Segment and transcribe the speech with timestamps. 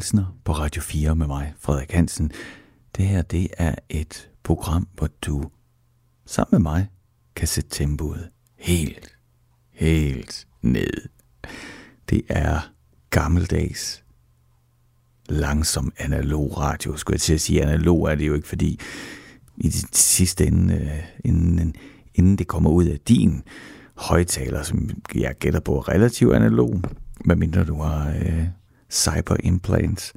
[0.00, 2.30] Pilsner på Radio 4 med mig, Frederik Hansen.
[2.96, 5.44] Det her, det er et program, hvor du
[6.26, 6.88] sammen med mig
[7.36, 9.18] kan sætte tempoet helt,
[9.72, 11.08] helt ned.
[12.10, 12.72] Det er
[13.10, 14.04] gammeldags,
[15.28, 16.96] langsom analog radio.
[16.96, 18.80] Skulle jeg til at sige, analog er det jo ikke, fordi
[19.56, 21.74] i det sidste ende, øh, inden,
[22.14, 23.42] inden det kommer ud af din
[23.94, 26.82] højtaler, som jeg gætter på relativt analog,
[27.24, 28.44] medmindre du har øh,
[28.90, 30.12] cyber implants,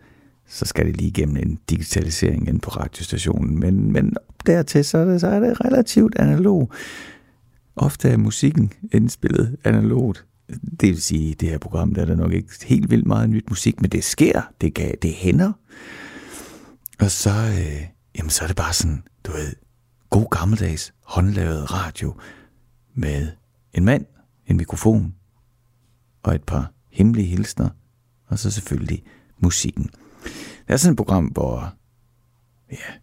[0.48, 3.60] så skal det lige igennem en digitalisering ind på radiostationen.
[3.60, 6.72] Men, men dertil, så er, det, så er det relativt analog.
[7.76, 10.26] Ofte er musikken indspillet analogt.
[10.80, 13.30] Det vil sige, at det her program, der er der nok ikke helt vildt meget
[13.30, 15.52] nyt musik, men det sker, det, kan, det hænder.
[17.00, 19.54] Og så, øh, jamen, så er det bare sådan, du ved,
[20.10, 22.14] god gammeldags håndlavet radio
[22.96, 23.28] med
[23.74, 24.06] en mand,
[24.48, 25.16] en mikrofon
[26.24, 27.70] og et par hemmelige hilsner,
[28.34, 29.04] og så selvfølgelig
[29.38, 29.90] musikken.
[30.68, 31.74] Det er sådan et program, hvor,
[32.72, 32.94] ja,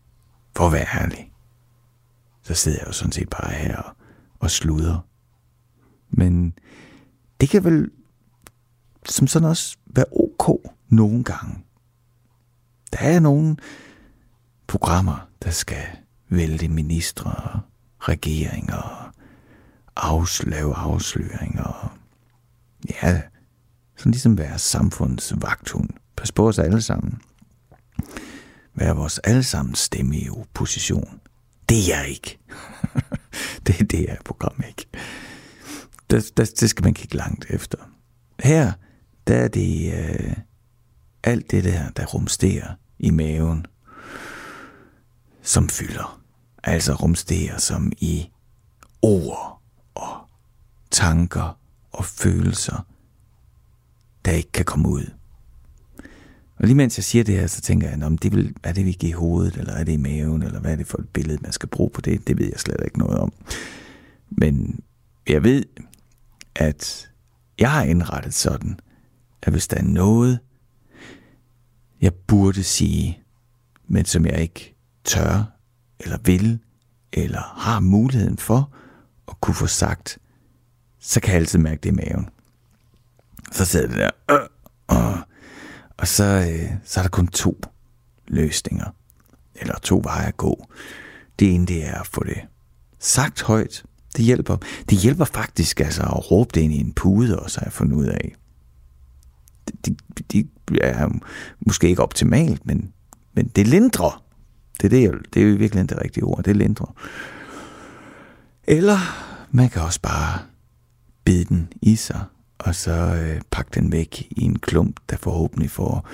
[0.57, 1.33] for at være ærlig,
[2.43, 3.97] så sidder jeg jo sådan set bare her og,
[4.39, 5.07] og sluder.
[6.11, 6.59] Men
[7.41, 7.91] det kan vel
[9.07, 11.65] som sådan også være ok nogle gange.
[12.93, 13.57] Der er nogle
[14.67, 15.87] programmer, der skal
[16.29, 17.61] vælte ministre,
[17.99, 19.15] regeringer,
[19.97, 21.99] afslave afsløringer.
[23.03, 23.23] Ja,
[24.01, 25.89] sådan ligesom være samfundets vagthund.
[26.17, 27.23] Pas på os alle sammen.
[28.75, 31.21] Vær vores allesammens stemme i opposition.
[31.69, 32.39] Det er jeg ikke.
[33.67, 34.87] det er det her program ikke.
[36.11, 37.79] Det, det, det skal man kigge langt efter.
[38.43, 38.73] Her,
[39.27, 40.37] der er det øh,
[41.23, 43.67] alt det der, der rumsterer i maven,
[45.43, 46.21] som fylder.
[46.65, 48.31] Altså rumsterer som i
[49.03, 49.63] ord
[49.95, 50.17] og
[50.91, 51.59] tanker
[51.93, 52.87] og følelser,
[54.31, 55.11] der ikke kan komme ud.
[56.57, 58.85] Og lige mens jeg siger det her, så tænker jeg, om det vil, er det
[58.85, 61.09] vi giver i hovedet, eller er det i maven, eller hvad er det for et
[61.09, 62.29] billede, man skal bruge på det?
[62.29, 63.33] Det ved jeg slet ikke noget om.
[64.29, 64.81] Men
[65.29, 65.65] jeg ved,
[66.55, 67.11] at
[67.59, 68.81] jeg har indrettet sådan,
[69.43, 70.39] at hvis der er noget,
[72.01, 73.23] jeg burde sige,
[73.89, 75.53] men som jeg ikke tør,
[76.01, 76.59] eller vil,
[77.13, 78.73] eller har muligheden for
[79.29, 80.19] at kunne få sagt,
[80.99, 82.29] så kan jeg altid mærke det i maven.
[83.51, 84.47] Så sidder det der, øh,
[84.93, 85.19] øh,
[85.97, 87.61] og så, øh, så er der kun to
[88.29, 88.95] løsninger,
[89.55, 90.67] eller to veje at gå.
[91.39, 92.39] Det ene, det er at få det
[92.99, 93.85] sagt højt.
[94.17, 94.57] Det hjælper.
[94.91, 97.73] Det hjælper faktisk altså at råbe det ind i en pude, og så har jeg
[97.73, 98.37] fundet ud af.
[99.67, 100.01] Det,
[100.33, 100.49] det, det
[100.83, 101.09] er
[101.61, 102.93] måske ikke optimalt, men,
[103.35, 104.25] men det lindrer.
[104.81, 106.45] Det er, det, det er jo virkelig det rigtige ord.
[106.45, 106.95] Det lindrer.
[108.65, 108.99] Eller
[109.51, 110.39] man kan også bare
[111.25, 112.25] bide den i sig
[112.61, 116.09] og så øh, pakke den væk i en klump, der forhåbentlig får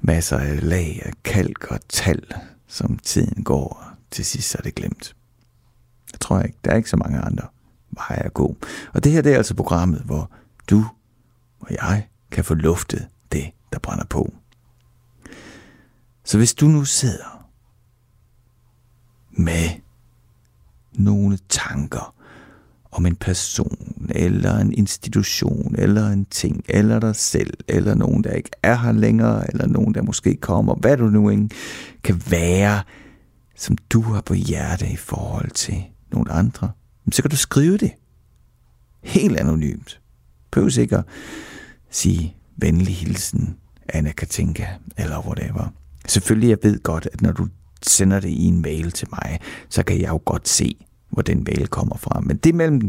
[0.00, 2.22] masser af lag af kalk og tal,
[2.66, 5.16] som tiden går, og til sidst så er det glemt.
[6.12, 7.46] Jeg tror ikke, der er ikke så mange andre
[7.90, 8.56] veje at gå.
[8.92, 10.30] Og det her det er altså programmet, hvor
[10.70, 10.86] du
[11.60, 14.34] og jeg kan få luftet det, der brænder på.
[16.24, 17.48] Så hvis du nu sidder
[19.30, 19.68] med
[20.92, 22.14] nogle tanker
[22.90, 28.32] om en person, eller en institution, eller en ting, eller dig selv, eller nogen, der
[28.32, 31.50] ikke er her længere, eller nogen, der måske kommer, hvad du nu end
[32.02, 32.82] kan være,
[33.56, 36.70] som du har på hjerte i forhold til nogle andre,
[37.12, 37.90] så kan du skrive det.
[39.02, 40.00] Helt anonymt.
[40.50, 41.04] Prøv ikke at
[41.90, 43.56] sige venlig hilsen,
[43.88, 45.72] Anna Katinka, eller whatever.
[46.08, 47.48] Selvfølgelig, jeg ved godt, at når du
[47.82, 51.44] sender det i en mail til mig, så kan jeg jo godt se, hvor den
[51.44, 52.20] mail kommer fra.
[52.20, 52.80] Men det er mellem,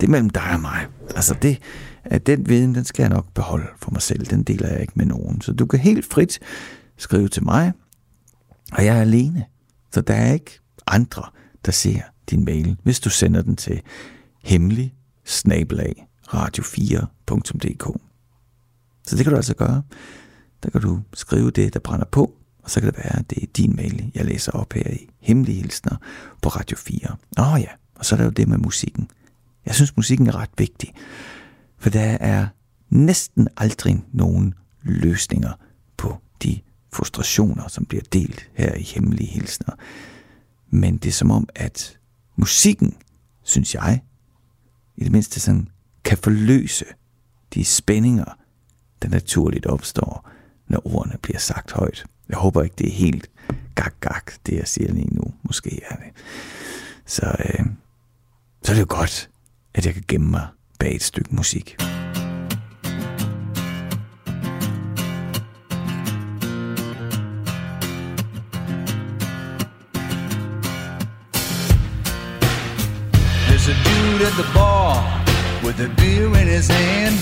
[0.00, 0.86] det er mellem dig og mig.
[1.16, 1.58] Altså det,
[2.04, 4.26] at den viden, den skal jeg nok beholde for mig selv.
[4.26, 5.40] Den deler jeg ikke med nogen.
[5.40, 6.40] Så du kan helt frit
[6.96, 7.72] skrive til mig,
[8.72, 9.44] og jeg er alene.
[9.92, 11.22] Så der er ikke andre,
[11.64, 12.00] der ser
[12.30, 13.80] din mail, hvis du sender den til
[14.44, 14.94] hemmelig
[15.24, 18.00] snabelag radio4.dk.
[19.06, 19.82] Så det kan du altså gøre.
[20.62, 23.42] Der kan du skrive det, der brænder på, og så kan det være, at det
[23.42, 25.96] er din mail, jeg læser op her i Hemmelige Hilsner
[26.42, 27.16] på Radio 4.
[27.38, 29.08] Åh oh ja, og så er der jo det med musikken.
[29.66, 30.94] Jeg synes, musikken er ret vigtig,
[31.78, 32.46] for der er
[32.90, 35.52] næsten aldrig nogen løsninger
[35.96, 36.60] på de
[36.92, 39.74] frustrationer, som bliver delt her i Hemmelige Hilsner.
[40.70, 41.98] Men det er som om, at
[42.36, 42.96] musikken,
[43.42, 44.00] synes jeg,
[44.96, 45.68] i det mindste sådan,
[46.04, 46.84] kan forløse
[47.54, 48.36] de spændinger,
[49.02, 50.30] der naturligt opstår,
[50.68, 52.04] når ordene bliver sagt højt.
[52.28, 53.30] Jeg håber ikke, det er helt
[53.74, 55.22] gak gak, det jeg siger lige nu.
[55.42, 56.10] Måske er det.
[57.06, 57.66] Så, øh,
[58.62, 59.30] så er det jo godt,
[59.74, 60.46] at jeg kan gemme mig
[60.78, 61.76] bag et stykke musik.
[73.46, 75.22] There's a dude at the bar
[75.64, 77.16] with a beer in his hand,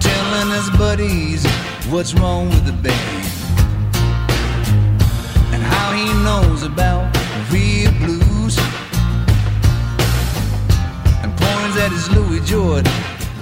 [0.00, 3.26] telling his buddies what's wrong with the band
[5.52, 7.04] and how he knows about
[7.50, 8.58] real blues
[11.22, 12.92] and points at his Louis Jordan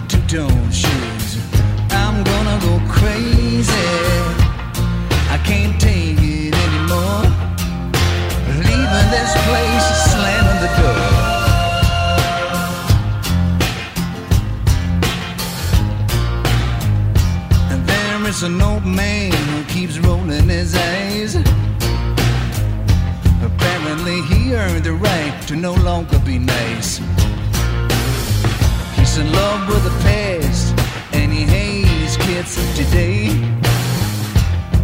[0.09, 1.39] two-tone shoes.
[1.91, 3.73] I'm gonna go crazy.
[5.31, 7.25] I can't take it anymore.
[8.57, 11.18] Leaving this place, slamming the door.
[18.29, 21.35] Is an old man who keeps rolling his eyes.
[23.43, 26.99] Apparently, he earned the right to no longer be nice.
[28.97, 30.75] He's in love with the past,
[31.15, 33.29] and he hates kids today.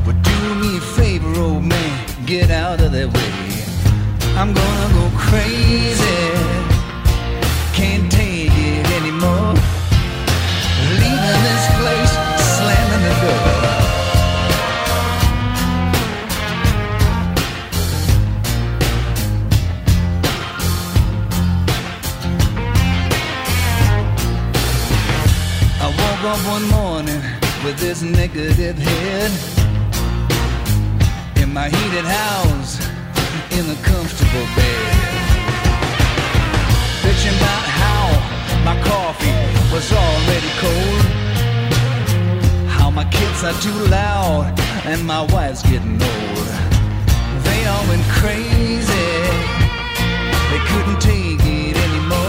[0.07, 3.33] But do me a favor, old man, get out of their way.
[4.39, 6.31] I'm gonna go crazy.
[7.75, 8.14] Can't
[26.35, 27.23] up one morning
[27.65, 29.31] with this negative head
[31.41, 32.73] in my heated house
[33.57, 34.95] in a comfortable bed.
[37.03, 38.05] Bitching about how
[38.69, 39.37] my coffee
[39.73, 41.03] was already cold,
[42.69, 46.49] how my kids are too loud and my wife's getting old.
[47.47, 49.11] They all went crazy,
[50.51, 52.24] they couldn't take it anymore.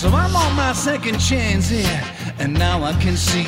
[0.00, 2.02] So I'm on my second chance here,
[2.38, 3.44] and now I can see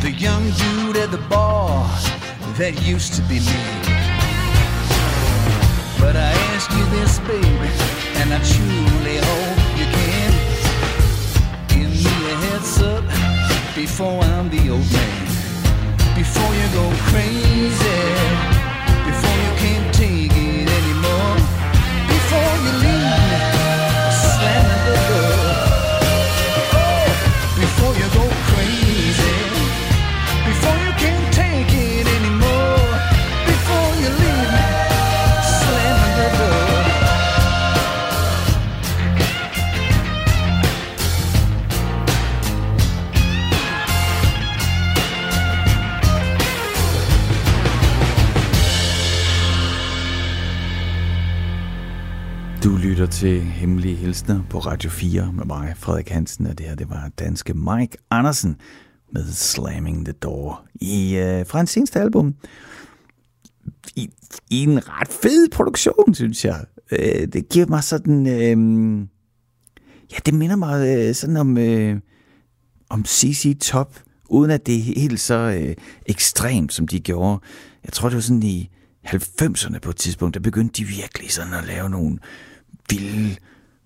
[0.00, 1.84] the young dude at the bar
[2.56, 3.60] that used to be me.
[5.98, 7.70] But I ask you this, baby,
[8.20, 9.55] and I truly hope
[13.76, 15.26] before I'm the old man.
[16.16, 18.00] Before you go crazy,
[19.04, 21.36] before you can't take it anymore,
[22.08, 22.95] before you leave
[53.06, 56.90] lytter til Hemmelige Hilsner på Radio 4 med mig, Frederik Hansen, og det her det
[56.90, 58.56] var danske Mike Andersen
[59.12, 62.34] med Slamming the Door i, øh, fra hans seneste album.
[63.96, 64.10] I,
[64.50, 66.64] I en ret fed produktion, synes jeg.
[66.92, 68.26] Øh, det giver mig sådan...
[68.26, 69.06] Øh,
[70.12, 72.00] ja, det minder mig øh, sådan om, øh,
[72.90, 75.74] om CC Top, uden at det er helt så øh,
[76.06, 77.40] ekstremt, som de gjorde.
[77.84, 78.70] Jeg tror, det var sådan i
[79.06, 82.18] 90'erne på et tidspunkt, der begyndte de virkelig sådan at lave nogle
[82.90, 83.36] vilde,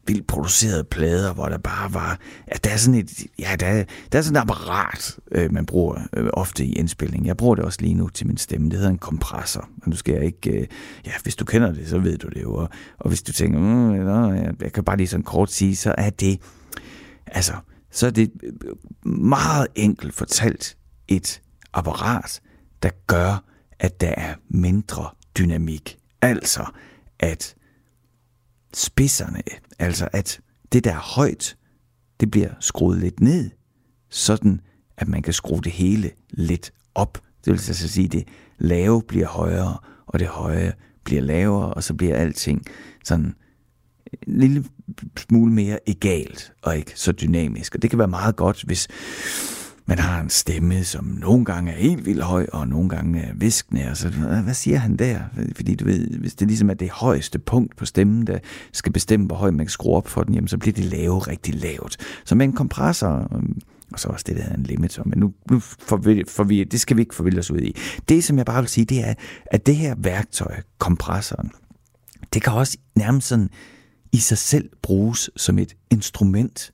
[0.06, 4.18] vildt producerede plader, hvor der bare var, ja, der er sådan et, ja, der, der
[4.18, 7.26] er sådan et apparat, øh, man bruger øh, ofte i indspilning.
[7.26, 8.70] Jeg bruger det også lige nu til min stemme.
[8.70, 9.68] Det hedder en kompressor.
[9.82, 10.66] Og nu skal jeg ikke, øh,
[11.06, 12.54] ja, hvis du kender det, så ved du det jo.
[12.54, 15.76] Og, og hvis du tænker, mm, nå, jeg, jeg kan bare lige sådan kort sige,
[15.76, 16.40] så er det,
[17.26, 17.52] altså,
[17.90, 20.76] så er det øh, meget enkelt fortalt
[21.08, 21.42] et
[21.72, 22.40] apparat,
[22.82, 23.44] der gør,
[23.78, 25.98] at der er mindre dynamik.
[26.22, 26.64] Altså,
[27.18, 27.54] at
[28.74, 29.42] spidserne,
[29.78, 30.40] altså at
[30.72, 31.56] det der er højt,
[32.20, 33.50] det bliver skruet lidt ned,
[34.08, 34.60] sådan
[34.96, 37.14] at man kan skrue det hele lidt op.
[37.14, 40.72] Det vil altså sige, at det lave bliver højere, og det høje
[41.04, 42.62] bliver lavere, og så bliver alting
[43.04, 43.34] sådan en
[44.26, 44.64] lille
[45.16, 47.74] smule mere egalt, og ikke så dynamisk.
[47.74, 48.88] Og det kan være meget godt, hvis
[49.86, 53.34] man har en stemme, som nogle gange er helt vildt høj, og nogle gange er
[53.34, 54.08] viskende, og så,
[54.44, 55.20] hvad siger han der?
[55.56, 58.38] Fordi du ved, hvis det ligesom er det højeste punkt på stemmen, der
[58.72, 61.18] skal bestemme, hvor højt man kan skrue op for den, jamen, så bliver det lave
[61.18, 61.96] rigtig lavt.
[62.24, 63.60] Så med en kompressor, øhm,
[63.92, 66.80] og så også det, der hedder en limiter, men nu, nu for, vi, vi, det
[66.80, 67.76] skal vi ikke forvilde os ud i.
[68.08, 69.14] Det, som jeg bare vil sige, det er,
[69.46, 71.50] at det her værktøj, kompressoren,
[72.34, 73.48] det kan også nærmest sådan
[74.12, 76.72] i sig selv bruges som et instrument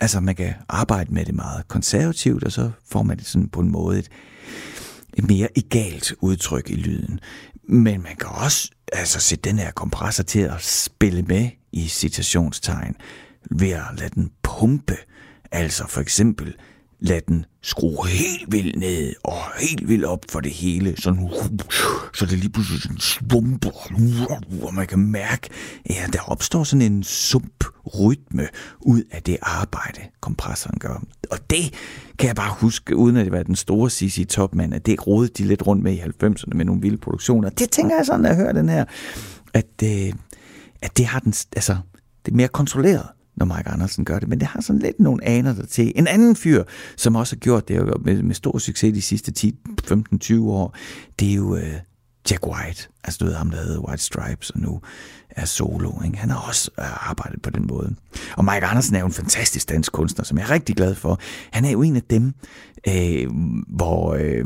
[0.00, 3.60] altså man kan arbejde med det meget konservativt, og så får man det sådan på
[3.60, 4.08] en måde et,
[5.14, 7.20] et mere egalt udtryk i lyden.
[7.68, 12.96] Men man kan også altså, sætte den her kompressor til at spille med i citationstegn
[13.50, 14.96] ved at lade den pumpe.
[15.52, 16.54] Altså for eksempel
[17.00, 21.30] lad den skrue helt vildt ned og helt vildt op for det hele, sådan,
[22.14, 23.70] så det lige pludselig sådan svumper,
[24.62, 25.48] og man kan mærke,
[25.86, 27.64] at der opstår sådan en sump
[27.98, 28.48] rytme
[28.80, 31.02] ud af det arbejde, kompressoren gør.
[31.30, 31.74] Og det
[32.18, 35.32] kan jeg bare huske, uden at det var den store Sissi Topman, at det rodede
[35.38, 37.50] de lidt rundt med i 90'erne med nogle vilde produktioner.
[37.50, 38.84] Det tænker jeg sådan, når jeg hører den her,
[39.54, 40.12] at, øh,
[40.82, 41.76] at det har den, altså,
[42.24, 43.06] det er mere kontrolleret
[43.38, 45.92] når Mike Andersen gør det, men det har sådan lidt nogle aner der til.
[45.96, 46.64] En anden fyr,
[46.96, 49.54] som også har gjort det med, med stor succes de sidste 10,
[49.84, 50.76] 15, 20 år,
[51.18, 51.74] det er jo øh,
[52.30, 52.88] Jack White.
[53.04, 54.80] Altså du ved ham, der hedder White Stripes, og nu
[55.30, 55.92] er solo.
[56.04, 56.18] Ikke?
[56.18, 57.94] Han har også øh, arbejdet på den måde.
[58.36, 61.20] Og Mike Andersen er jo en fantastisk dansk kunstner, som jeg er rigtig glad for.
[61.50, 62.34] Han er jo en af dem,
[62.88, 63.28] øh,
[63.68, 64.14] hvor...
[64.14, 64.44] Øh,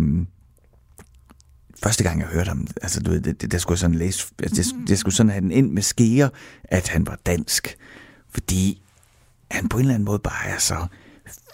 [1.83, 4.75] første gang jeg hørte ham, altså du ved, det, det, der skulle sådan læse, altså,
[4.81, 6.29] det, det skulle sådan have den ind med skeer,
[6.65, 7.77] at han var dansk.
[8.33, 8.83] Fordi
[9.51, 10.87] han på en eller anden måde bare er så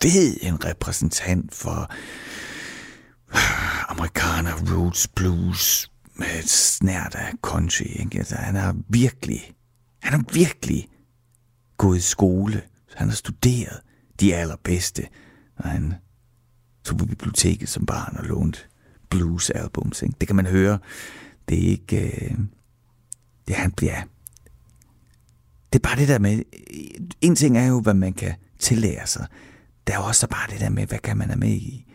[0.03, 1.93] fed en repræsentant for
[3.93, 7.85] amerikaner, roots, blues, med et snært af country.
[7.85, 8.19] Ikke?
[8.19, 9.53] Altså, han har virkelig,
[10.03, 10.89] han har virkelig
[11.77, 12.63] gået i skole.
[12.95, 13.81] Han har studeret
[14.21, 15.07] de allerbedste.
[15.57, 15.95] Og han
[16.85, 18.69] tog på biblioteket som barn og lånt
[19.11, 20.03] blues albums.
[20.03, 20.15] Ikke?
[20.21, 20.79] Det kan man høre.
[21.49, 22.25] Det er ikke...
[22.25, 22.39] Øh,
[23.49, 24.03] det han, ja,
[25.73, 26.43] det er bare det der med,
[27.21, 29.27] en ting er jo, hvad man kan tillære sig.
[29.87, 31.87] Der er også bare det der med, hvad kan man have med i,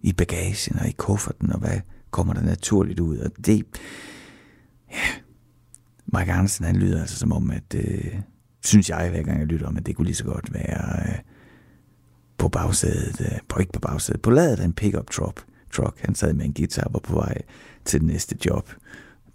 [0.00, 3.18] i bagagen og i kufferten, og hvad kommer der naturligt ud.
[3.18, 3.64] Og det,
[4.90, 5.06] ja,
[6.06, 8.14] Mike Andersen, han lyder altså som om, at, øh,
[8.64, 11.18] synes jeg, hver gang jeg lytter om, at det kunne lige så godt være øh,
[12.38, 15.44] på bagsædet, øh, på ikke på bagsædet, på ladet af en pickup truck.
[15.72, 16.00] truck.
[16.00, 17.42] Han sad med en guitar og var på vej
[17.84, 18.70] til det næste job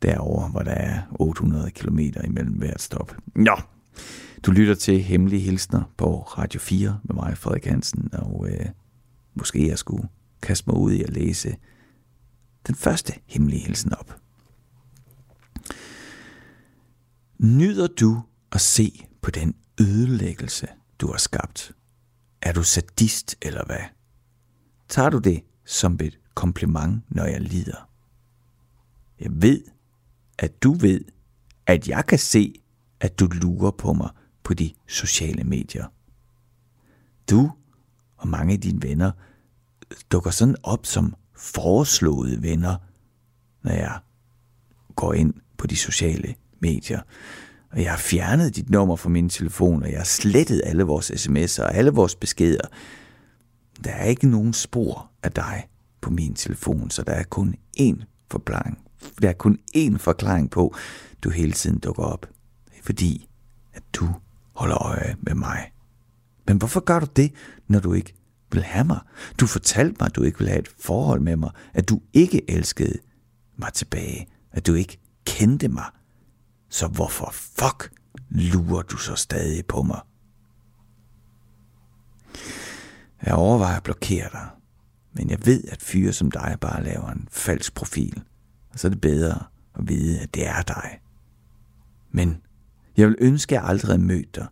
[0.01, 3.15] derover, hvor der er 800 km imellem hvert stop.
[3.35, 3.57] Nå,
[4.45, 8.65] du lytter til Hemmelige Hilsner på Radio 4 med mig, Frederik Hansen, og øh,
[9.33, 10.09] måske jeg skulle
[10.41, 11.55] kaste mig ud i at læse
[12.67, 14.19] den første hemmelige hilsen op.
[17.39, 20.67] Nyder du at se på den ødelæggelse,
[20.99, 21.71] du har skabt?
[22.41, 23.83] Er du sadist eller hvad?
[24.89, 27.89] Tager du det som et kompliment, når jeg lider?
[29.19, 29.61] Jeg ved,
[30.39, 31.01] at du ved,
[31.65, 32.53] at jeg kan se,
[32.99, 34.09] at du lurer på mig
[34.43, 35.85] på de sociale medier.
[37.29, 37.51] Du
[38.17, 39.11] og mange af dine venner
[40.11, 42.75] dukker sådan op som foreslåede venner,
[43.63, 43.99] når jeg
[44.95, 47.01] går ind på de sociale medier.
[47.71, 51.11] Og jeg har fjernet dit nummer fra min telefon, og jeg har slettet alle vores
[51.11, 52.67] sms'er og alle vores beskeder.
[53.83, 55.67] Der er ikke nogen spor af dig
[56.01, 58.88] på min telefon, så der er kun én forklaring
[59.21, 60.75] der er kun én forklaring på,
[61.23, 62.29] du hele tiden dukker op.
[62.65, 63.29] Det er fordi,
[63.73, 64.09] at du
[64.53, 65.71] holder øje med mig.
[66.47, 67.33] Men hvorfor gør du det,
[67.67, 68.13] når du ikke
[68.51, 68.99] vil have mig?
[69.39, 72.49] Du fortalte mig, at du ikke vil have et forhold med mig, at du ikke
[72.49, 72.99] elskede
[73.57, 75.85] mig tilbage, at du ikke kendte mig.
[76.69, 77.91] Så hvorfor fuck
[78.29, 79.99] lurer du så stadig på mig?
[83.25, 84.47] Jeg overvejer at blokere dig,
[85.13, 88.23] men jeg ved, at fyre som dig bare laver en falsk profil
[88.79, 89.43] så er det bedre
[89.75, 90.99] at vide, at det er dig.
[92.11, 92.41] Men
[92.97, 94.47] jeg vil ønske, at jeg aldrig havde mødt dig,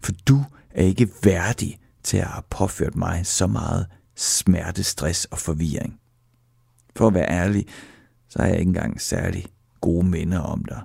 [0.00, 3.86] for du er ikke værdig til at have påført mig så meget
[4.16, 6.00] smerte, stress og forvirring.
[6.96, 7.66] For at være ærlig,
[8.28, 9.46] så har jeg ikke engang særlig
[9.80, 10.82] gode minder om dig.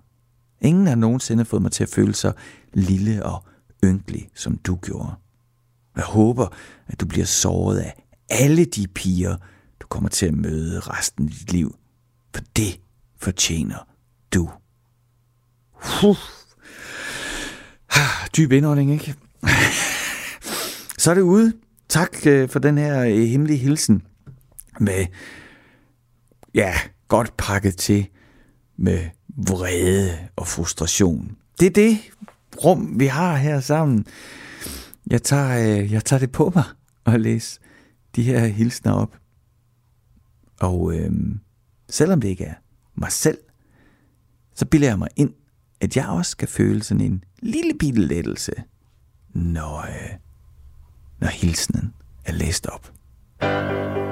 [0.62, 2.34] Ingen har nogensinde fået mig til at føle sig
[2.74, 3.44] lille og
[3.84, 5.14] ynkelig, som du gjorde.
[5.96, 6.48] Jeg håber,
[6.88, 9.38] at du bliver såret af alle de piger,
[9.80, 11.76] du kommer til at møde resten af dit liv.
[12.36, 12.80] For det
[13.18, 13.88] fortjener
[14.34, 14.50] du.
[15.72, 16.18] Huh.
[17.90, 19.16] Ah, dyb indånding, ikke?
[20.98, 21.54] Så er det ude.
[21.90, 24.04] Tak øh, for den her øh, hemmelige hilsen
[24.80, 25.06] med,
[26.54, 26.74] ja,
[27.08, 28.08] godt pakket til
[28.78, 31.38] med vrede og frustration.
[31.60, 31.98] Det er det
[32.64, 34.06] rum, vi har her sammen.
[35.08, 36.64] Jeg tager, øh, jeg tager det på mig
[37.06, 37.60] at læse
[38.16, 39.18] de her hilsner op.
[40.60, 41.40] Og øhm,
[41.96, 42.54] selvom det ikke er
[42.96, 43.38] mig selv,
[44.56, 45.34] så bilder jeg mig ind,
[45.82, 48.52] at jeg også skal føle sådan en lille bitte lettelse,
[49.34, 50.18] når, øh,
[51.20, 51.94] når hilsenen
[52.26, 52.92] er læst op.
[53.42, 54.05] and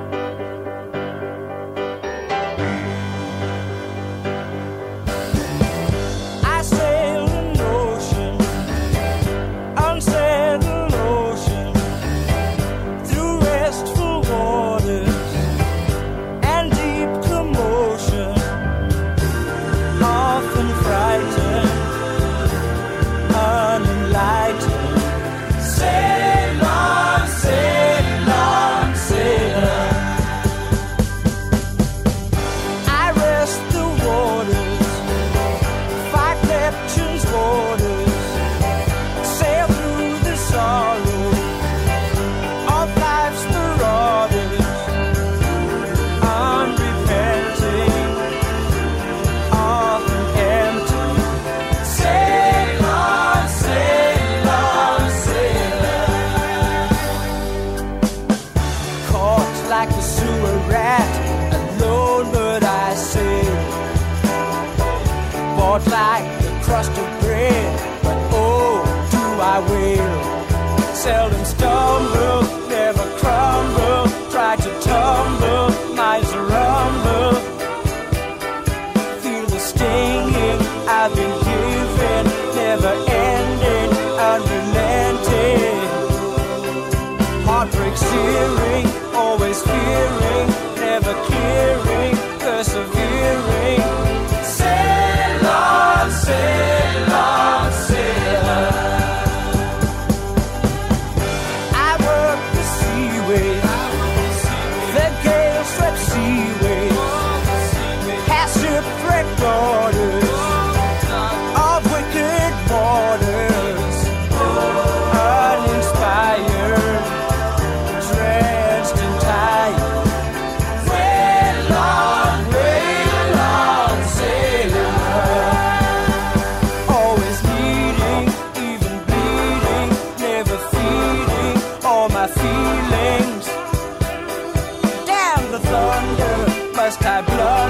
[135.73, 137.62] must I blunder?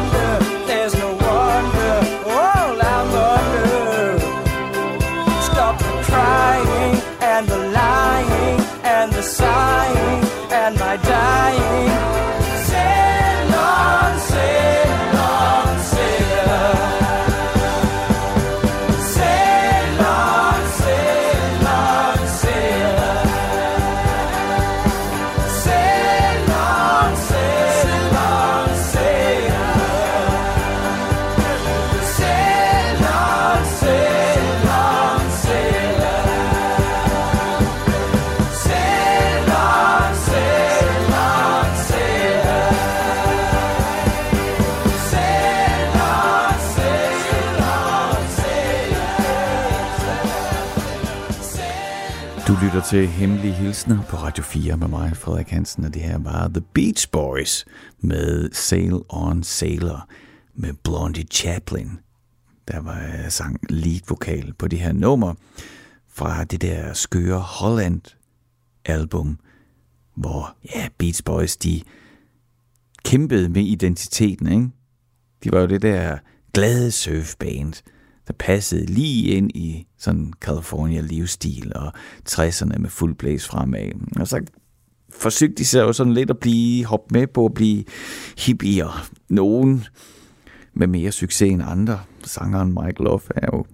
[52.84, 56.48] Lytter til Hemmelige Hilsner på Radio 4 med mig, Frederik Hansen, og det her var
[56.48, 57.66] The Beach Boys
[58.00, 60.10] med Sail on Sailor
[60.56, 62.00] med Blondie Chaplin.
[62.68, 65.34] Der var øh, sang lead vokal på det her nummer
[66.08, 68.02] fra det der skøre Holland
[68.86, 69.40] album,
[70.16, 71.82] hvor ja, Beach Boys, de
[73.06, 74.70] kæmpede med identiteten, ikke?
[75.44, 76.18] De var jo det der
[76.54, 77.74] glade surfband,
[78.28, 81.94] der passede lige ind i sådan California livsstil og
[82.30, 83.92] 60'erne med fuld blæs fremad.
[84.20, 84.42] Og så
[85.10, 87.84] forsøgte de sig jo sådan lidt at blive hoppe med på at blive
[88.38, 89.10] hippier.
[89.30, 89.86] Nogen
[90.74, 92.00] med mere succes end andre.
[92.24, 93.66] Sangeren Mike Love er jo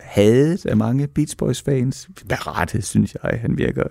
[0.00, 2.08] hadet af mange Beach Boys fans.
[2.28, 3.40] Berettet, synes jeg.
[3.40, 3.82] Han virker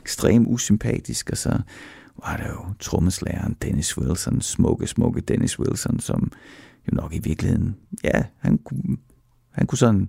[0.00, 1.58] ekstremt usympatisk, og så
[2.24, 6.32] var der jo trommeslageren Dennis Wilson, smukke, smukke Dennis Wilson, som
[6.92, 8.96] jo nok i virkeligheden, ja, han kunne,
[9.52, 10.08] han kunne sådan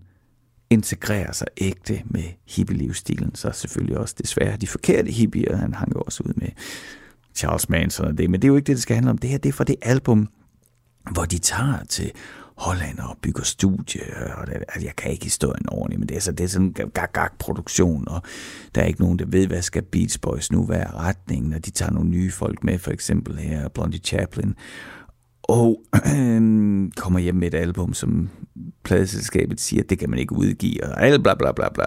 [0.69, 6.01] integrere sig ægte med hippie-livsstilen, så selvfølgelig også desværre de forkerte hippier, han hang jo
[6.01, 6.49] også ud med
[7.35, 9.17] Charles Manson og det, men det er jo ikke det, det skal handle om.
[9.17, 10.29] Det her, det er fra det album,
[11.11, 12.11] hvor de tager til
[12.57, 14.01] Holland og bygger studie,
[14.37, 16.67] og det, altså, jeg kan ikke historien ordentligt, men det er, så, det er sådan
[16.67, 18.21] en gag-gag-produktion, og
[18.75, 21.71] der er ikke nogen, der ved, hvad skal Beach Boys nu være retningen, og de
[21.71, 24.55] tager nogle nye folk med, for eksempel her Blondie Chaplin,
[25.51, 25.83] og
[26.17, 28.29] øh, kommer hjem med et album, som
[28.83, 31.85] pladeselskabet siger, det kan man ikke udgive, og alt bla bla bla bla.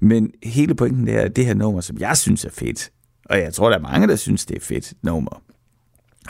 [0.00, 2.90] Men hele pointen er, at det her nummer, som jeg synes er fedt,
[3.24, 5.42] og jeg tror, der er mange, der synes, det er fedt nummer,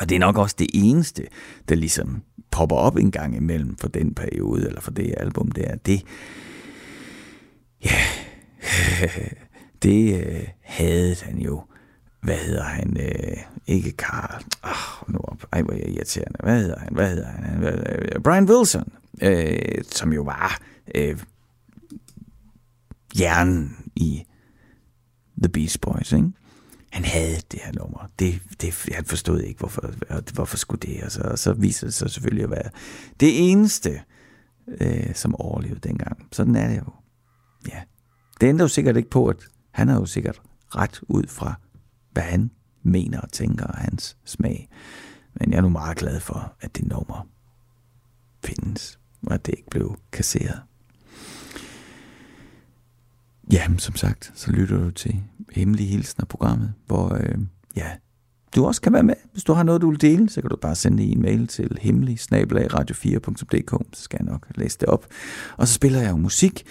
[0.01, 1.27] og det er nok også det eneste,
[1.69, 5.75] der ligesom popper op en gang imellem for den periode, eller for det album der.
[5.77, 6.03] Det,
[7.85, 8.01] ja,
[9.83, 11.62] det øh, havde han jo.
[12.27, 12.97] Hvad hedder han?
[13.01, 13.37] Øh,
[13.67, 14.45] ikke Carl.
[14.62, 15.47] Oh, ah, nu op.
[15.53, 16.39] Ej, hvor er jeg irriterende.
[16.43, 16.95] Hvad hedder han?
[16.95, 17.59] Hvad hedder han?
[17.59, 20.61] Hvad, øh, Brian Wilson, øh, som jo var
[20.95, 21.19] øh,
[23.15, 24.25] hjernen i
[25.43, 26.33] The Beast Boys, ikke?
[26.91, 28.11] han havde det her nummer.
[28.19, 29.91] Det, det, han forstod ikke, hvorfor,
[30.35, 31.03] hvorfor skulle det.
[31.03, 32.71] Og så, og så viser det sig selvfølgelig at være
[33.21, 34.01] det eneste,
[34.81, 36.27] øh, som overlevede dengang.
[36.33, 36.93] Sådan er det jo.
[37.69, 37.81] Ja.
[38.41, 39.37] Det ændrer jo sikkert ikke på, at
[39.71, 40.41] han er jo sikkert
[40.77, 41.55] ret ud fra,
[42.16, 42.50] hvad han
[42.83, 44.68] mener og tænker og hans smag.
[45.35, 47.29] Men jeg er nu meget glad for, at det nummer
[48.44, 50.61] findes, og at det ikke blev kasseret.
[53.52, 57.38] Ja, som sagt, så lytter du til Hemmelige Hilsen af programmet, hvor øh,
[57.76, 57.90] ja,
[58.57, 59.14] du også kan være med.
[59.33, 61.79] Hvis du har noget, du vil dele, så kan du bare sende en mail til
[61.81, 65.07] hemmelig radio4.dk, så skal jeg nok læse det op.
[65.57, 66.66] Og så spiller jeg jo musik,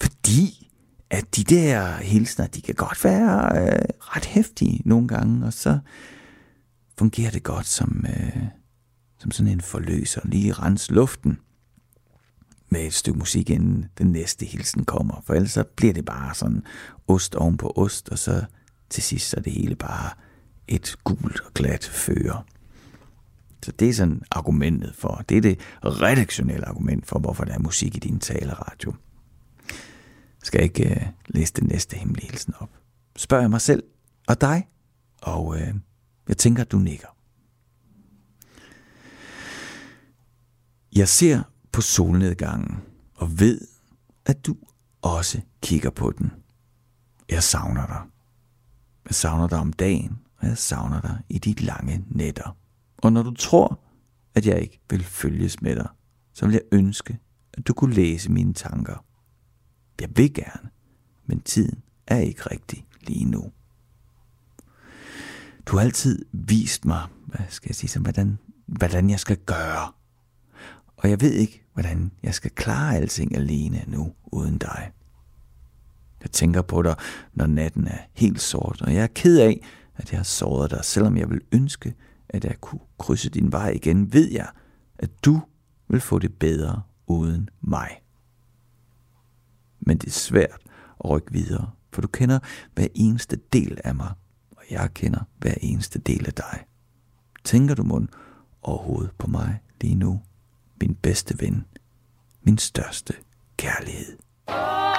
[0.00, 0.65] fordi
[1.10, 5.78] at de der hilsner, de kan godt være øh, ret hæftige nogle gange, og så
[6.98, 8.42] fungerer det godt som, øh,
[9.18, 11.38] som sådan en forløser, lige rense luften
[12.68, 15.22] med et stykke musik, inden den næste hilsen kommer.
[15.26, 16.62] For ellers så bliver det bare sådan
[17.08, 18.44] ost oven på ost, og så
[18.90, 20.10] til sidst så er det hele bare
[20.68, 22.42] et gult og glat føre.
[23.64, 27.58] Så det er sådan argumentet for, det er det redaktionelle argument for, hvorfor der er
[27.58, 28.94] musik i din taleradio.
[30.46, 32.70] Skal ikke øh, læse den næste hemmelige hilsen op?
[33.16, 33.82] Spørger jeg mig selv
[34.28, 34.68] og dig,
[35.22, 35.74] og øh,
[36.28, 37.08] jeg tænker, at du nikker.
[40.96, 42.82] Jeg ser på solnedgangen
[43.14, 43.60] og ved,
[44.26, 44.56] at du
[45.02, 46.32] også kigger på den.
[47.28, 48.02] Jeg savner dig.
[49.04, 52.56] Jeg savner dig om dagen, og jeg savner dig i de lange nætter.
[52.98, 53.80] Og når du tror,
[54.34, 55.88] at jeg ikke vil følges med dig,
[56.32, 57.18] så vil jeg ønske,
[57.54, 59.04] at du kunne læse mine tanker.
[60.00, 60.70] Jeg vil gerne,
[61.26, 63.52] men tiden er ikke rigtig lige nu.
[65.66, 69.92] Du har altid vist mig, hvad skal jeg sige, hvordan, hvordan jeg skal gøre.
[70.96, 74.92] Og jeg ved ikke, hvordan jeg skal klare alting alene nu uden dig.
[76.22, 76.94] Jeg tænker på dig,
[77.34, 79.60] når natten er helt sort, og jeg er ked af,
[79.96, 81.94] at jeg har såret dig, selvom jeg vil ønske,
[82.28, 84.48] at jeg kunne krydse din vej igen, ved jeg,
[84.98, 85.40] at du
[85.88, 88.00] vil få det bedre uden mig.
[89.86, 90.60] Men det er svært
[91.04, 92.38] at rykke videre, for du kender
[92.74, 94.12] hver eneste del af mig,
[94.50, 96.64] og jeg kender hver eneste del af dig.
[97.44, 98.08] Tænker du mund
[98.62, 100.22] overhovedet på mig lige nu?
[100.80, 101.64] Min bedste ven,
[102.42, 103.14] min største
[103.56, 104.18] kærlighed.
[104.46, 104.95] Oh!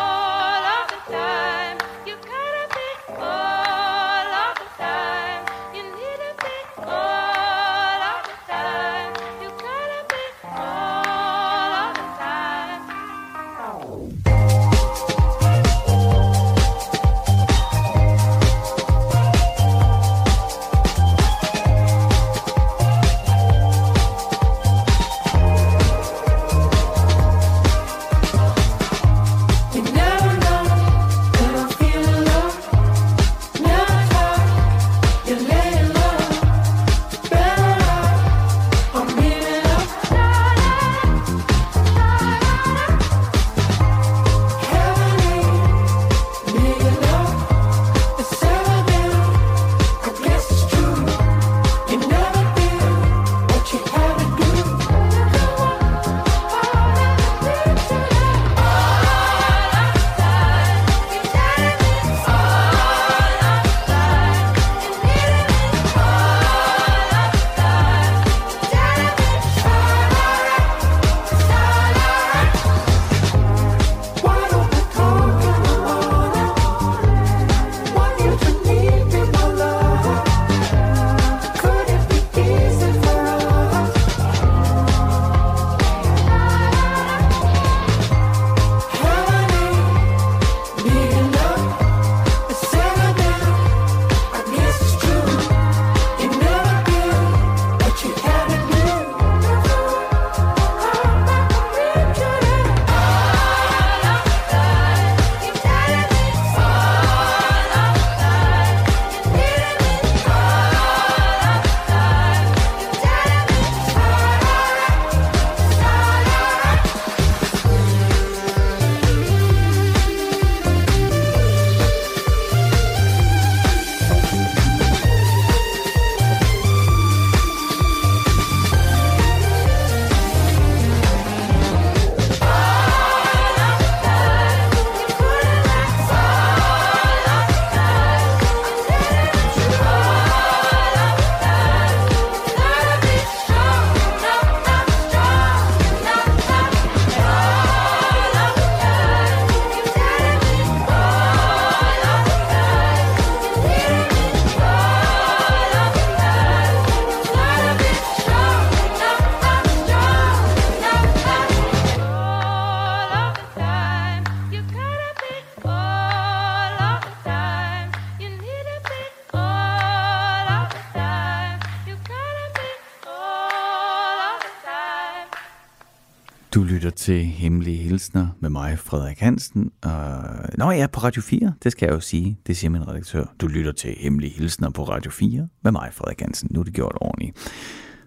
[176.88, 179.72] Lytter til Hemmelige Hilsner med mig, Frederik Hansen.
[179.84, 180.24] Og...
[180.58, 182.40] Nå ja, på Radio 4, det skal jeg jo sige.
[182.48, 183.26] Det siger min redaktør.
[183.42, 186.50] Du lytter til Hemmelige Hilsner på Radio 4 med mig, Frederik Hansen.
[186.52, 187.52] Nu er det gjort ordentligt.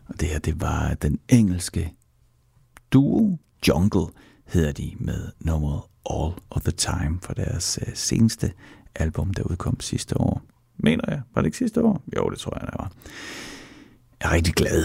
[0.09, 1.95] Og det her, det var den engelske
[2.93, 3.39] duo
[3.69, 4.07] Jungle,
[4.47, 8.53] hedder de med nummeret All of the Time for deres uh, seneste
[8.95, 10.43] album, der udkom sidste år.
[10.79, 11.23] Mener jeg.
[11.35, 12.03] Var det ikke sidste år?
[12.17, 12.93] Jo, det tror jeg, det var.
[14.23, 14.85] Jeg er rigtig glad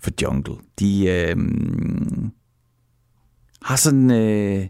[0.00, 0.54] for Jungle.
[0.78, 1.06] De...
[1.06, 1.36] Øh,
[3.64, 4.10] har sådan...
[4.10, 4.68] Øh,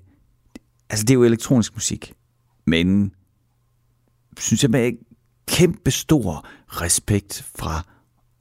[0.91, 2.13] altså, det er jo elektronisk musik,
[2.67, 3.13] men
[4.39, 4.93] synes jeg med
[5.49, 7.87] kæmpe stor respekt fra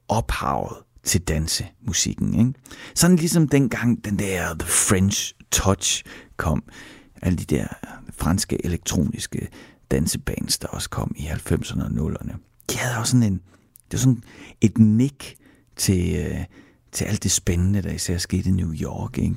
[0.08, 2.34] ophavet til dansemusikken.
[2.34, 2.52] Ikke?
[2.94, 6.04] Sådan ligesom dengang den der The French Touch
[6.36, 6.62] kom.
[7.22, 7.66] Alle de der
[8.10, 9.48] franske elektroniske
[9.90, 12.36] dansebands, der også kom i 90'erne og 0'erne.
[12.70, 13.40] De havde også sådan en,
[13.90, 14.22] det var sådan
[14.60, 15.36] et nik
[15.76, 16.44] til, øh,
[16.92, 19.36] til alt det spændende, der især skete i New York, ikke?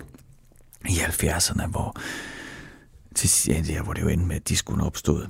[0.88, 1.96] I 70'erne, hvor,
[3.16, 5.28] til, ja, der, hvor det jo endte med, at discoen opstod.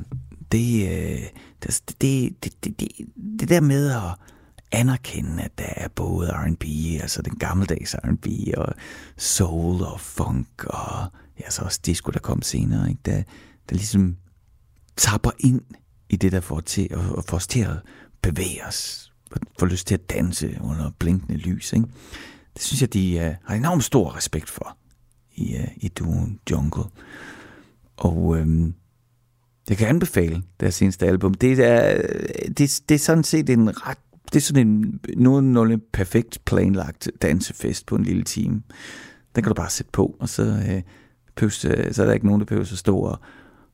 [0.52, 1.22] Det, øh,
[1.64, 2.90] det, det, det, det, det,
[3.40, 4.16] det der med at
[4.72, 6.64] anerkende, at der er både R&B,
[7.02, 8.74] altså den gammeldags R&B, og
[9.18, 13.02] soul og funk, og ja, så også disco, der kom senere, ikke?
[13.06, 13.24] Der,
[13.70, 14.18] der ligesom
[14.98, 15.62] tapper ind
[16.10, 17.78] i det, der får, til, og får os til at
[18.22, 21.74] bevæge os, og får lyst til at danse under blinkende lys.
[21.74, 21.88] Ikke?
[22.54, 24.78] Det synes jeg, de uh, har enormt stor respekt for
[25.38, 26.84] i, uh, i duoen Jungle.
[27.98, 28.74] Og øhm,
[29.70, 31.34] jeg kan anbefale deres seneste album.
[31.34, 33.98] Det er, øh, det, det er sådan set en ret
[34.34, 38.62] det er sådan en nogenlunde perfekt planlagt dansefest på en lille time.
[39.36, 40.82] Den kan du bare sætte på, og så, øh,
[41.36, 43.20] pøvs, øh, så er der ikke nogen, der behøver så stå og,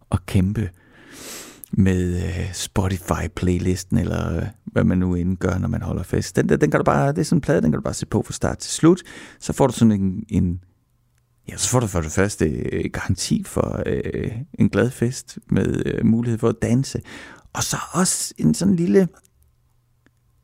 [0.09, 0.69] og kæmpe
[1.71, 6.35] med øh, Spotify-playlisten, eller øh, hvad man nu end gør, når man holder fest.
[6.35, 8.09] Den, den kan du bare, det er sådan en plade, den kan du bare sætte
[8.09, 9.01] på fra start til slut.
[9.39, 10.59] Så får du sådan en, en
[11.49, 15.85] ja, så får du for det første øh, garanti for øh, en glad fest med
[15.85, 17.01] øh, mulighed for at danse.
[17.53, 19.07] Og så også en sådan lille,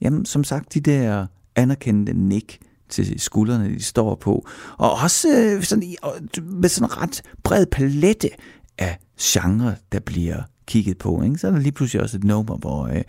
[0.02, 2.60] jamen som sagt, de der anerkendte nik
[2.90, 4.48] til skuldrene, de står på.
[4.78, 5.96] Og også øh, sådan,
[6.44, 8.30] med sådan en ret bred palette
[8.78, 11.22] af genre, der bliver kigget på.
[11.22, 11.38] Ikke?
[11.38, 13.02] Så er der lige pludselig også et nummer, hvor øh,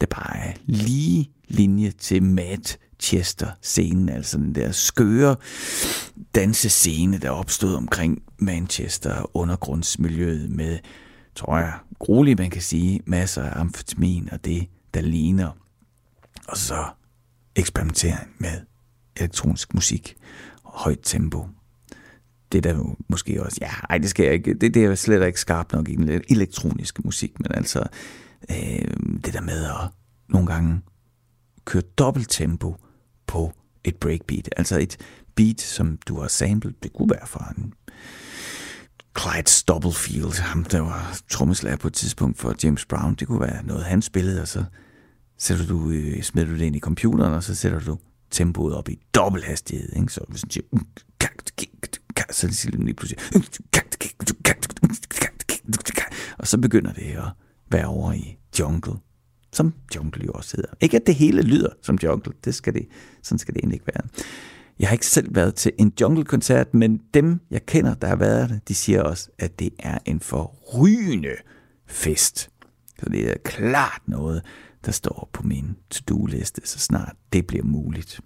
[0.00, 5.36] der bare er lige linje til mat Manchester-scenen, altså den der skøre
[6.34, 10.78] dansescene, der opstod omkring Manchester undergrundsmiljøet med,
[11.34, 15.50] tror jeg, grueligt man kan sige, masser af amfetamin og det, der ligner.
[16.48, 16.84] Og så
[17.56, 18.60] eksperimentering med
[19.16, 20.16] elektronisk musik
[20.64, 21.46] og højt tempo
[22.52, 25.26] det der jo måske også, ja, ej, det skal jeg ikke, det, det er slet
[25.26, 27.84] ikke skarpt nok i den elektroniske musik, men altså
[28.50, 29.90] øh, det der med at
[30.28, 30.80] nogle gange
[31.64, 32.76] køre dobbelt tempo
[33.32, 33.52] på
[33.84, 34.96] et breakbeat, altså et
[35.34, 37.74] beat, som du har samlet, det kunne være fra en
[39.18, 43.62] Clyde Stubblefield, ham der var trommeslager på et tidspunkt for James Brown, det kunne være
[43.64, 44.64] noget, han spillede, og så
[45.38, 47.98] sætter du, øh, smider du det ind i computeren, og så sætter du
[48.30, 50.12] tempoet op i dobbelt hastighed, ikke?
[50.12, 50.66] så hvis du siger,
[52.30, 53.18] så siger lige pludselig,
[56.38, 57.30] og så begynder det at
[57.70, 58.92] være over i jungle,
[59.52, 60.70] som jungle jo også hedder.
[60.80, 62.88] Ikke at det hele lyder som jungle, det skal det,
[63.22, 64.08] sådan skal det egentlig ikke være.
[64.78, 68.50] Jeg har ikke selv været til en jungle-koncert, men dem, jeg kender, der har været
[68.50, 71.34] der, de siger også, at det er en forrygende
[71.86, 72.50] fest.
[72.98, 74.42] Så det er klart noget,
[74.84, 78.20] der står på min to-do-liste, så snart det bliver muligt.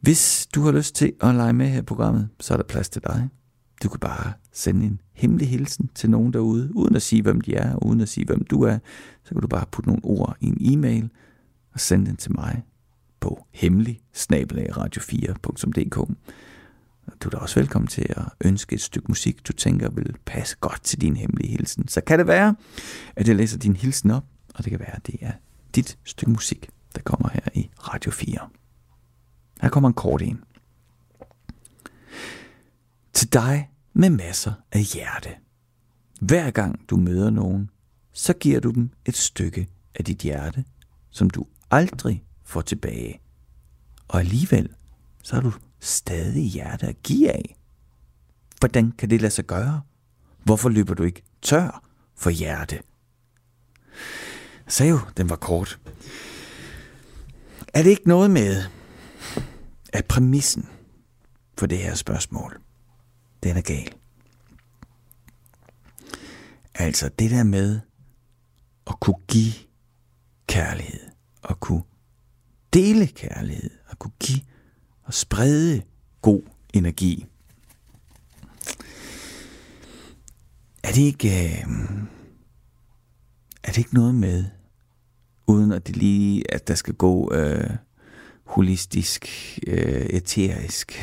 [0.00, 2.88] Hvis du har lyst til at lege med her i programmet, så er der plads
[2.88, 3.28] til dig.
[3.82, 7.54] Du kan bare sende en hemmelig hilsen til nogen derude, uden at sige, hvem de
[7.54, 8.78] er, uden at sige, hvem du er.
[9.24, 11.10] Så kan du bare putte nogle ord i en e-mail
[11.72, 12.64] og sende den til mig
[13.20, 16.08] på hemmelig radio4.dk.
[17.20, 20.56] Du er da også velkommen til at ønske et stykke musik, du tænker vil passe
[20.60, 21.88] godt til din hemmelige hilsen.
[21.88, 22.54] Så kan det være,
[23.16, 25.32] at jeg læser din hilsen op, og det kan være, at det er
[25.74, 28.38] dit stykke musik, der kommer her i Radio 4.
[29.62, 30.40] Her kommer en kort en.
[33.16, 35.30] Til dig med masser af hjerte.
[36.20, 37.70] Hver gang du møder nogen,
[38.12, 40.64] så giver du dem et stykke af dit hjerte,
[41.10, 43.20] som du aldrig får tilbage.
[44.08, 44.68] Og alligevel,
[45.22, 47.56] så har du stadig hjerte at give af.
[48.60, 49.82] Hvordan kan det lade sig gøre?
[50.44, 52.74] Hvorfor løber du ikke tør for hjerte?
[54.64, 55.78] Jeg sagde jo, den var kort.
[57.74, 58.64] Er det ikke noget med,
[59.92, 60.68] at præmissen
[61.58, 62.60] for det her spørgsmål,
[63.46, 63.92] den er gal.
[66.74, 67.80] Altså det der med
[68.86, 69.52] at kunne give
[70.46, 71.00] kærlighed,
[71.42, 71.82] og kunne
[72.72, 74.40] dele kærlighed, og kunne give
[75.02, 75.82] og sprede
[76.22, 77.26] god energi.
[80.82, 81.66] Er det ikke, øh,
[83.62, 84.44] er det ikke noget med,
[85.46, 87.70] uden at det lige, at der skal gå øh,
[88.44, 89.28] holistisk,
[89.66, 91.02] øh, eterisk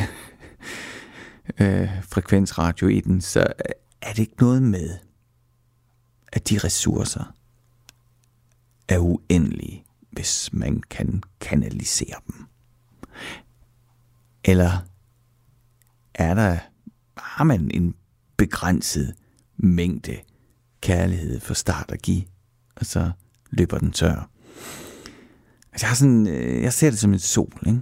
[1.60, 3.48] øh, frekvensradio i den, så
[4.02, 4.98] er det ikke noget med,
[6.34, 7.36] at de ressourcer
[8.88, 12.46] er uendelige, hvis man kan kanalisere dem.
[14.44, 14.78] Eller
[16.14, 16.58] er der,
[17.18, 17.96] har man en
[18.38, 19.16] begrænset
[19.58, 20.18] mængde
[20.82, 22.24] kærlighed for start at give,
[22.76, 23.12] og så
[23.52, 24.30] løber den tør.
[25.72, 27.82] Altså, jeg, har sådan, øh, jeg ser det som en sol, ikke?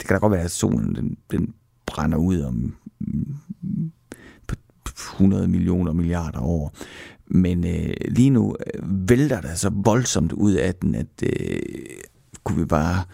[0.00, 1.54] Det kan da godt være, at solen den, den
[1.86, 2.74] brænder ud om
[4.96, 6.74] 100 millioner milliarder år.
[7.26, 11.58] Men øh, lige nu øh, vælter der så voldsomt ud af den, at øh,
[12.44, 13.04] kunne vi bare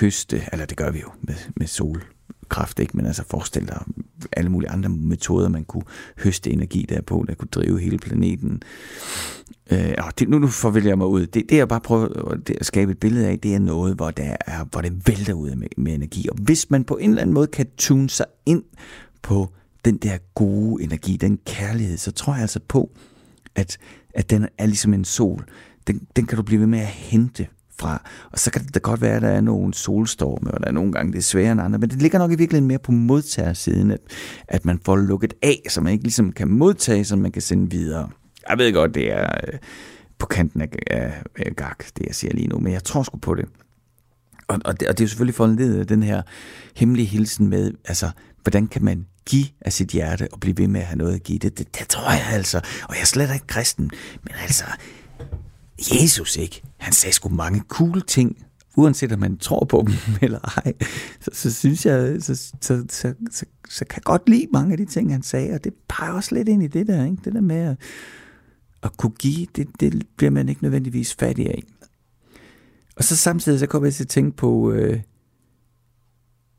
[0.00, 2.02] høste, eller det gør vi jo med, med sol
[2.50, 2.96] solkraft, ikke?
[2.96, 3.82] men altså forestil dig
[4.32, 5.84] alle mulige andre metoder, man kunne
[6.18, 8.62] høste energi derpå, der kunne drive hele planeten.
[9.70, 11.26] Øh, og det, nu, nu forvælger jeg mig ud.
[11.26, 14.36] Det, det jeg bare prøver at skabe et billede af, det er noget, hvor, der
[14.46, 16.28] er, hvor det vælter ud med, med energi.
[16.28, 18.62] Og hvis man på en eller anden måde kan tune sig ind
[19.22, 19.48] på
[19.84, 22.90] den der gode energi, den kærlighed, så tror jeg altså på,
[23.54, 23.78] at,
[24.14, 25.44] at den er ligesom en sol.
[25.86, 27.46] Den, den kan du blive ved med at hente
[27.80, 28.02] fra.
[28.32, 30.72] Og så kan det da godt være, at der er nogle solstorme, og der er
[30.72, 32.92] nogle gange, det er sværere end andre, men det ligger nok i virkeligheden mere på
[32.92, 34.00] modtagersiden, at,
[34.48, 37.70] at man får lukket af, så man ikke ligesom kan modtage, så man kan sende
[37.70, 38.08] videre.
[38.48, 39.58] Jeg ved godt, det er øh,
[40.18, 43.18] på kanten af, af, af gak, det jeg siger lige nu, men jeg tror sgu
[43.18, 43.44] på det.
[44.48, 46.22] Og, og, det, og det er jo selvfølgelig foranledet af den her
[46.76, 48.10] hemmelige hilsen med, altså,
[48.42, 51.22] hvordan kan man give af sit hjerte og blive ved med at have noget at
[51.22, 51.58] give det?
[51.58, 52.58] Det, det tror jeg altså.
[52.88, 53.90] Og jeg er slet ikke kristen,
[54.22, 54.64] men altså,
[55.80, 56.62] Jesus ikke.
[56.76, 59.94] Han sagde sgu mange cool ting, uanset om man tror på dem
[60.26, 60.72] eller ej.
[61.20, 64.78] Så, så synes jeg, så, så, så, så, så, kan jeg godt lide mange af
[64.78, 67.16] de ting, han sagde, og det peger også lidt ind i det der, ikke?
[67.24, 67.76] det der med at,
[68.82, 71.62] at kunne give, det, det bliver man ikke nødvendigvis fattig af.
[72.96, 75.00] Og så samtidig så kommer jeg til at tænke på øh,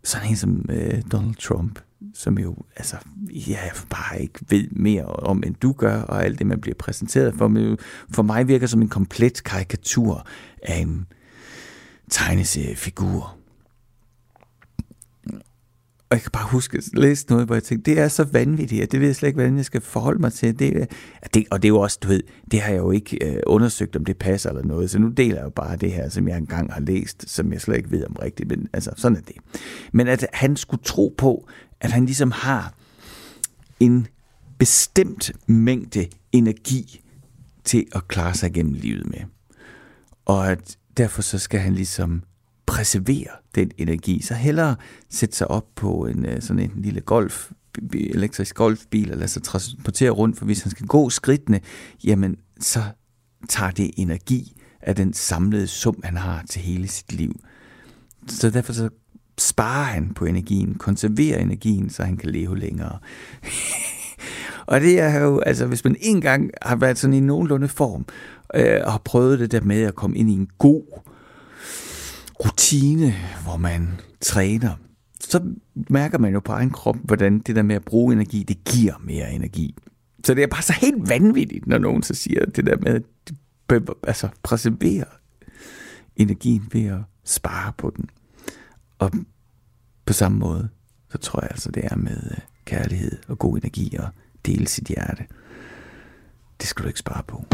[0.03, 1.79] sådan en som øh, Donald Trump,
[2.13, 2.95] som jo, altså,
[3.47, 7.35] jeg bare ikke ved mere om, end du gør, og alt det, man bliver præsenteret
[7.37, 7.47] for.
[7.47, 7.77] Men
[8.11, 10.27] for mig virker som en komplet karikatur
[10.63, 11.05] af en
[12.09, 13.37] tegneseriefigur.
[16.11, 18.83] Og jeg kan bare huske at læse noget, hvor jeg tænkte, det er så vanvittigt,
[18.83, 20.59] at det ved jeg slet ikke, hvordan jeg skal forholde mig til.
[20.59, 20.87] Det,
[21.33, 23.95] det, og det er jo også, du ved, det har jeg jo ikke øh, undersøgt,
[23.95, 24.89] om det passer eller noget.
[24.89, 27.61] Så nu deler jeg jo bare det her, som jeg engang har læst, som jeg
[27.61, 28.49] slet ikke ved om rigtigt.
[28.49, 29.35] Men altså, sådan er det.
[29.91, 31.47] Men at han skulle tro på,
[31.81, 32.73] at han ligesom har
[33.79, 34.07] en
[34.57, 37.03] bestemt mængde energi
[37.63, 39.19] til at klare sig gennem livet med.
[40.25, 42.23] Og at derfor så skal han ligesom
[42.65, 44.21] preservere den energi.
[44.21, 44.75] Så hellere
[45.09, 47.51] sætte sig op på en øh, sådan en lille golf,
[47.93, 51.59] elektrisk golfbil og lade sig transportere rundt, for hvis han skal gå skridtene,
[52.03, 52.81] jamen så
[53.49, 57.39] tager det energi af den samlede sum, han har til hele sit liv.
[58.27, 58.89] Så derfor så
[59.37, 62.99] sparer han på energien, konserverer energien, så han kan leve længere.
[64.71, 68.05] og det er jo, altså hvis man engang har været sådan i nogenlunde form,
[68.55, 70.83] øh, og har prøvet det der med at komme ind i en god
[72.45, 74.75] rutine, hvor man træner,
[75.19, 75.41] så
[75.89, 78.93] mærker man jo på egen krop, hvordan det der med at bruge energi, det giver
[79.03, 79.75] mere energi.
[80.23, 83.83] Så det er bare så helt vanvittigt, når nogen så siger det der med at
[84.03, 85.05] altså, præservere
[86.15, 88.09] energien ved at spare på den.
[88.99, 89.11] Og
[90.05, 90.69] på samme måde,
[91.09, 94.07] så tror jeg altså, det er med øh, kærlighed og god energi og
[94.45, 95.23] dele sit hjerte.
[96.59, 97.45] Det skal du ikke spare på.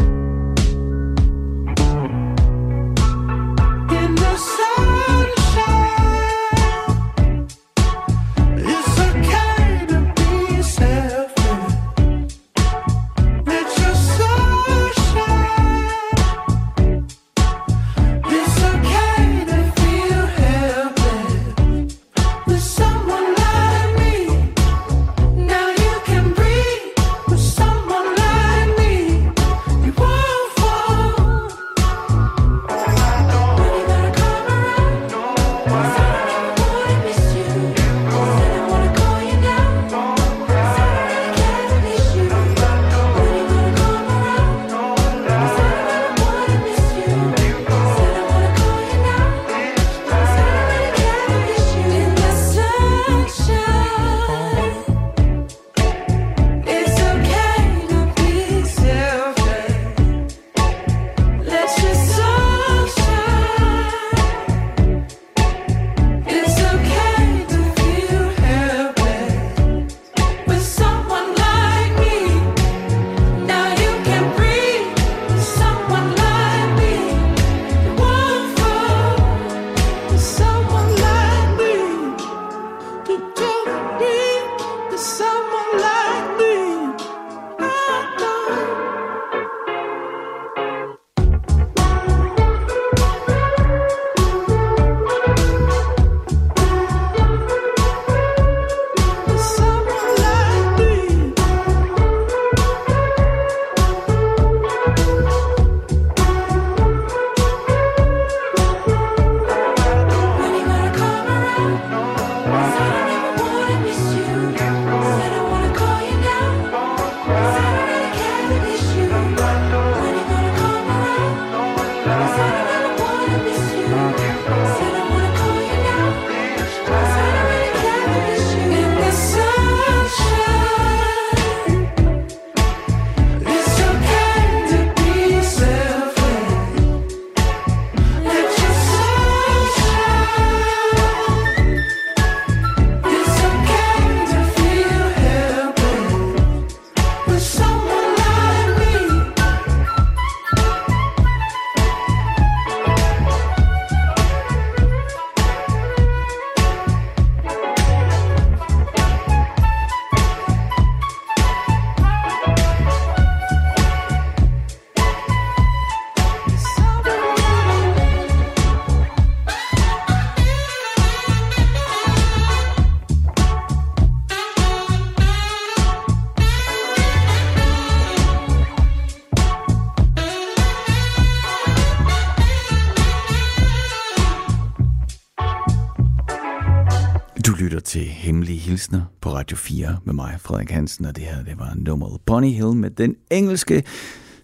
[188.68, 192.53] Hilsner på Radio 4 med mig, Frederik Hansen, og det her, det var nummeret Bonnie
[192.53, 193.84] Hill med den engelske,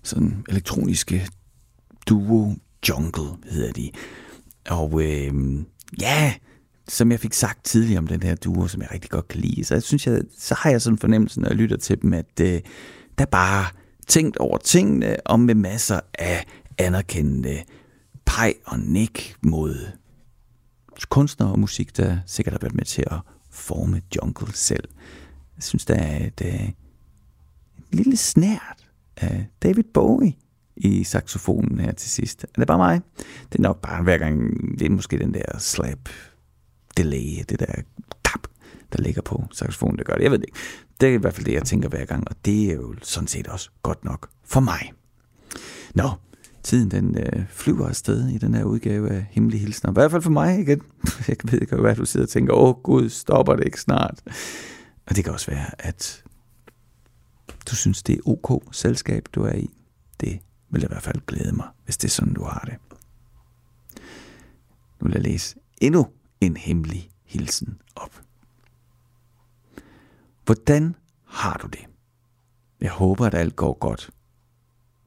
[0.03, 1.28] sådan elektroniske
[2.09, 2.55] duo
[2.89, 3.91] Jungle, hedder de.
[4.69, 5.34] Og øh,
[6.01, 6.34] ja,
[6.88, 9.63] som jeg fik sagt tidligere om den her duo, som jeg rigtig godt kan lide,
[9.63, 12.39] så jeg synes jeg, så har jeg sådan fornemmelsen, når jeg lytter til dem, at
[12.41, 12.61] øh,
[13.17, 13.65] der bare
[14.07, 16.45] tænkt over tingene, og med masser af
[16.78, 17.63] anerkendende
[18.26, 19.88] peg og nik mod
[21.09, 23.17] kunstnere og musik, der sikkert har været med til at
[23.54, 24.89] forme jungle selv.
[25.56, 26.76] Jeg synes, der er et, øh, et
[27.91, 30.34] lille snært af David Bowie
[30.76, 32.43] i saxofonen her til sidst.
[32.43, 33.01] Er det bare mig?
[33.51, 36.10] Det er nok bare hver gang, det er måske den der slap
[36.97, 37.82] delay, det der
[38.24, 38.47] tap,
[38.93, 40.24] der ligger på saxofonen, der gør det.
[40.24, 40.60] Jeg ved det ikke.
[41.01, 43.28] Det er i hvert fald det, jeg tænker hver gang, og det er jo sådan
[43.28, 44.93] set også godt nok for mig.
[45.95, 46.10] Nå,
[46.64, 49.91] tiden den øh, flyver afsted i den her udgave af Hemmelige Hilsner.
[49.91, 50.82] I hvert fald for mig igen.
[51.28, 54.22] Jeg ved ikke, hvad du sidder og tænker, åh gud, stopper det ikke snart?
[55.05, 56.24] Og det kan også være, at
[57.70, 59.70] du synes, det er ok selskab, du er i.
[60.20, 60.39] Det
[60.70, 62.76] vil i hvert fald glæde mig, hvis det er sådan, du har det.
[65.01, 66.07] Nu vil jeg læse endnu
[66.41, 68.22] en hemmelig hilsen op.
[70.45, 70.95] Hvordan
[71.26, 71.86] har du det?
[72.82, 74.09] Jeg håber, at alt går godt.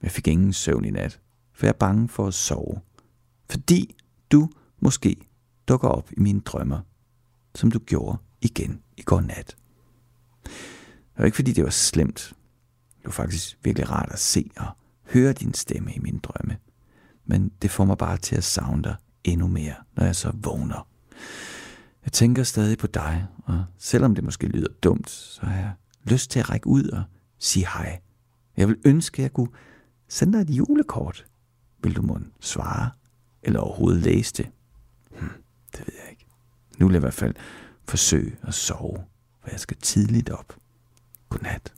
[0.03, 1.21] Jeg fik ingen søvn i nat
[1.57, 2.81] for jeg er bange for at sove.
[3.51, 3.97] Fordi
[4.33, 4.51] du
[4.81, 5.17] måske
[5.69, 6.81] dukker op i mine drømmer,
[7.55, 9.57] som du gjorde igen i går nat.
[10.45, 12.33] Det var ikke fordi det var slemt.
[12.99, 14.67] Det var faktisk virkelig rart at se og
[15.05, 16.57] høre din stemme i mine drømme.
[17.25, 20.89] Men det får mig bare til at savne dig endnu mere, når jeg så vågner.
[22.05, 25.73] Jeg tænker stadig på dig, og selvom det måske lyder dumt, så har jeg
[26.05, 27.03] lyst til at række ud og
[27.39, 28.01] sige hej.
[28.57, 29.49] Jeg vil ønske, at jeg kunne
[30.09, 31.27] sende dig et julekort.
[31.83, 32.91] Vil du mon svare,
[33.43, 34.51] eller overhovedet læse det?
[35.11, 35.29] Hm,
[35.73, 36.27] det ved jeg ikke.
[36.79, 37.35] Nu vil jeg i hvert fald
[37.85, 39.05] forsøge at sove,
[39.43, 40.57] for jeg skal tidligt op.
[41.29, 41.73] Godnat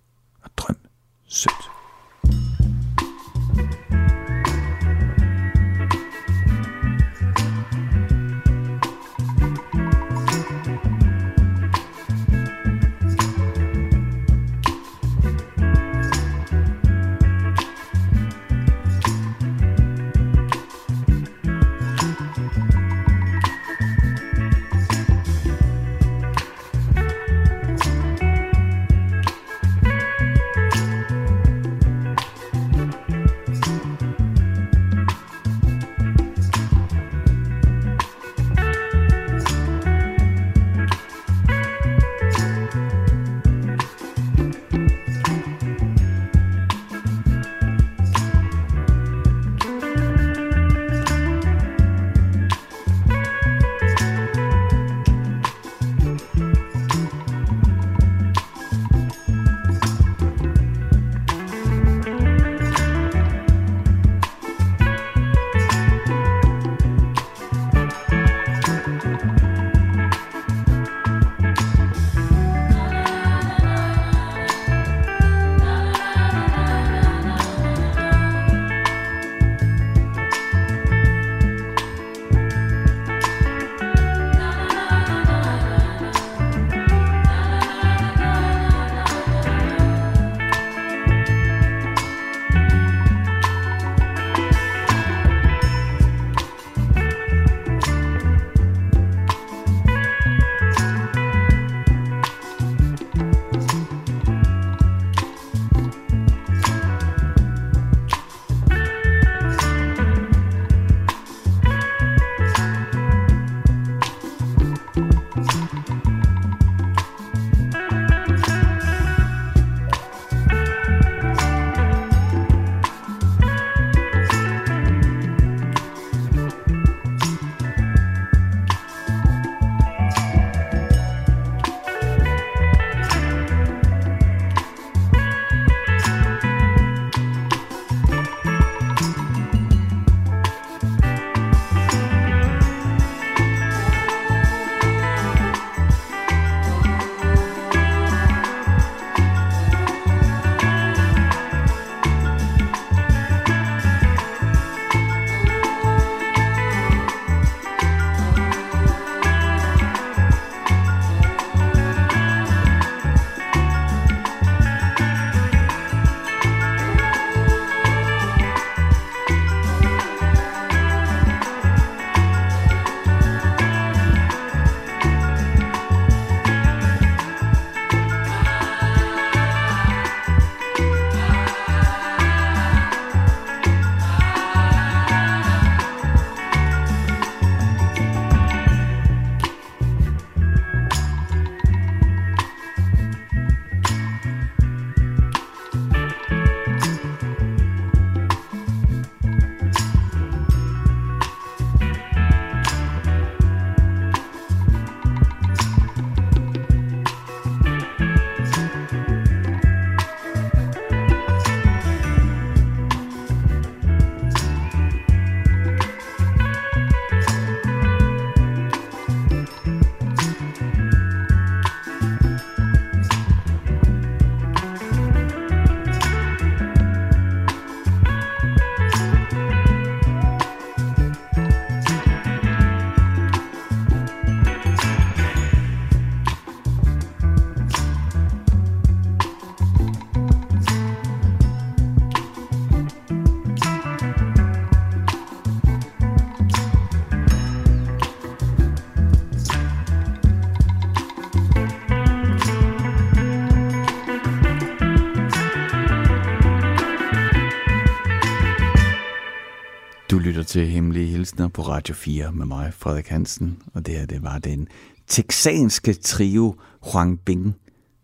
[260.48, 263.62] til Hemmelige Hilsner på Radio 4 med mig, Frederik Hansen.
[263.74, 264.68] Og det her, det var den
[265.06, 266.54] texanske trio
[266.92, 267.56] Huang Bing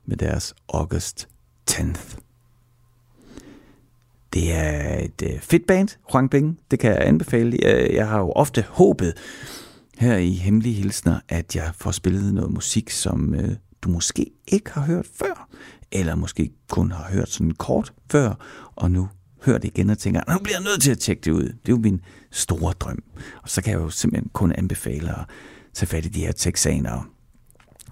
[0.07, 1.29] med deres August
[1.71, 2.19] 10th.
[4.33, 6.59] Det er et øh, fedt band, Huang Bing.
[6.71, 7.59] Det kan jeg anbefale.
[7.93, 9.15] Jeg, har jo ofte håbet
[9.99, 14.71] her i Hemmelige Hilsner, at jeg får spillet noget musik, som øh, du måske ikke
[14.71, 15.49] har hørt før,
[15.93, 18.35] eller måske kun har hørt sådan kort før,
[18.77, 19.09] og nu
[19.45, 21.43] hører det igen og tænker, nu bliver jeg nødt til at tjekke det ud.
[21.43, 23.03] Det er jo min store drøm.
[23.43, 25.25] Og så kan jeg jo simpelthen kun anbefale at
[25.75, 27.05] tage fat i de her texanere.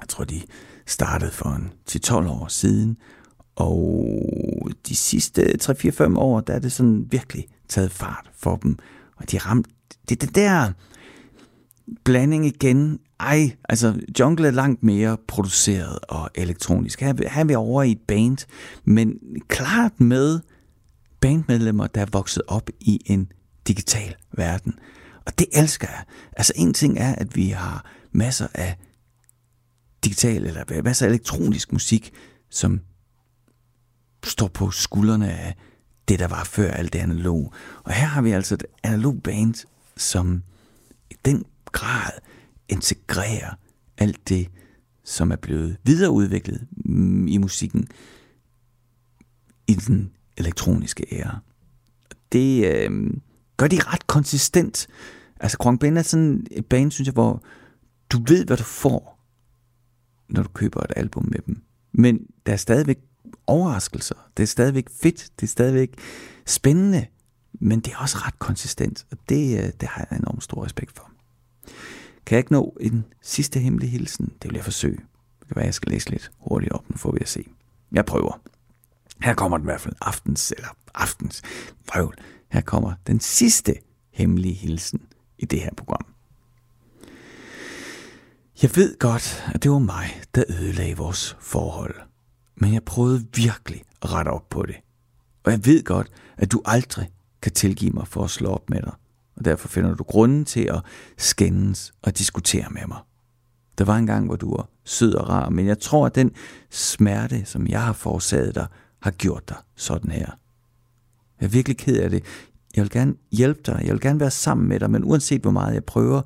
[0.00, 0.42] Jeg tror, de
[0.86, 2.96] startede for en 10-12 år siden,
[3.56, 4.08] og
[4.88, 8.78] de sidste 3-4-5 år, der er det sådan virkelig taget fart for dem.
[9.16, 9.70] Og de ramte,
[10.08, 10.72] det er det der
[12.04, 12.98] blanding igen.
[13.20, 17.00] Ej, altså Jungle er langt mere produceret og elektronisk.
[17.00, 18.38] Her, her er vi over i et band,
[18.84, 20.40] men klart med
[21.22, 23.32] bandmedlemmer, der er vokset op i en
[23.68, 24.78] digital verden.
[25.26, 26.04] Og det elsker jeg.
[26.36, 28.76] Altså en ting er, at vi har masser af
[30.04, 32.12] digital eller masser af elektronisk musik,
[32.50, 32.80] som
[34.24, 35.54] står på skuldrene af
[36.08, 37.52] det, der var før alt det analog.
[37.84, 39.66] Og her har vi altså et analog band,
[39.96, 40.42] som
[41.10, 42.10] i den grad
[42.68, 43.54] integrerer
[43.98, 44.48] alt det,
[45.04, 47.88] som er blevet videreudviklet mm, i musikken
[49.66, 51.38] i den elektroniske ære.
[52.32, 53.10] Det øh,
[53.56, 54.86] gør de ret konsistent.
[55.40, 57.42] Altså, Krong Ben er sådan et band, synes jeg, hvor
[58.10, 59.18] du ved, hvad du får,
[60.28, 61.62] når du køber et album med dem.
[61.92, 62.98] Men der er stadigvæk
[63.46, 64.14] overraskelser.
[64.36, 65.30] Det er stadigvæk fedt.
[65.40, 65.94] Det er stadigvæk
[66.46, 67.06] spændende.
[67.52, 69.06] Men det er også ret konsistent.
[69.10, 71.10] Og det, øh, det har jeg enormt stor respekt for.
[72.26, 74.32] Kan jeg ikke nå en sidste hemmelig hilsen?
[74.42, 74.96] Det vil jeg forsøge.
[75.40, 76.90] Det kan være, jeg skal læse lidt hurtigt op.
[76.90, 77.44] Nu får vi at se.
[77.92, 78.40] Jeg prøver.
[79.22, 81.42] Her kommer den i hvert fald aftens, eller aftens
[81.86, 82.14] vrøvl.
[82.52, 83.74] Her kommer den sidste
[84.12, 85.02] hemmelige hilsen
[85.38, 86.06] i det her program.
[88.62, 91.94] Jeg ved godt, at det var mig, der ødelagde vores forhold.
[92.56, 94.76] Men jeg prøvede virkelig at rette op på det.
[95.44, 97.10] Og jeg ved godt, at du aldrig
[97.42, 98.92] kan tilgive mig for at slå op med dig.
[99.36, 100.82] Og derfor finder du grunden til at
[101.18, 102.98] skændes og diskutere med mig.
[103.78, 106.30] Der var en gang, hvor du var sød og rar, men jeg tror, at den
[106.70, 108.66] smerte, som jeg har forårsaget dig,
[109.02, 110.38] har gjort dig sådan her.
[111.40, 112.24] Jeg er virkelig ked af det.
[112.76, 113.80] Jeg vil gerne hjælpe dig.
[113.84, 116.22] Jeg vil gerne være sammen med dig, men uanset hvor meget jeg prøver,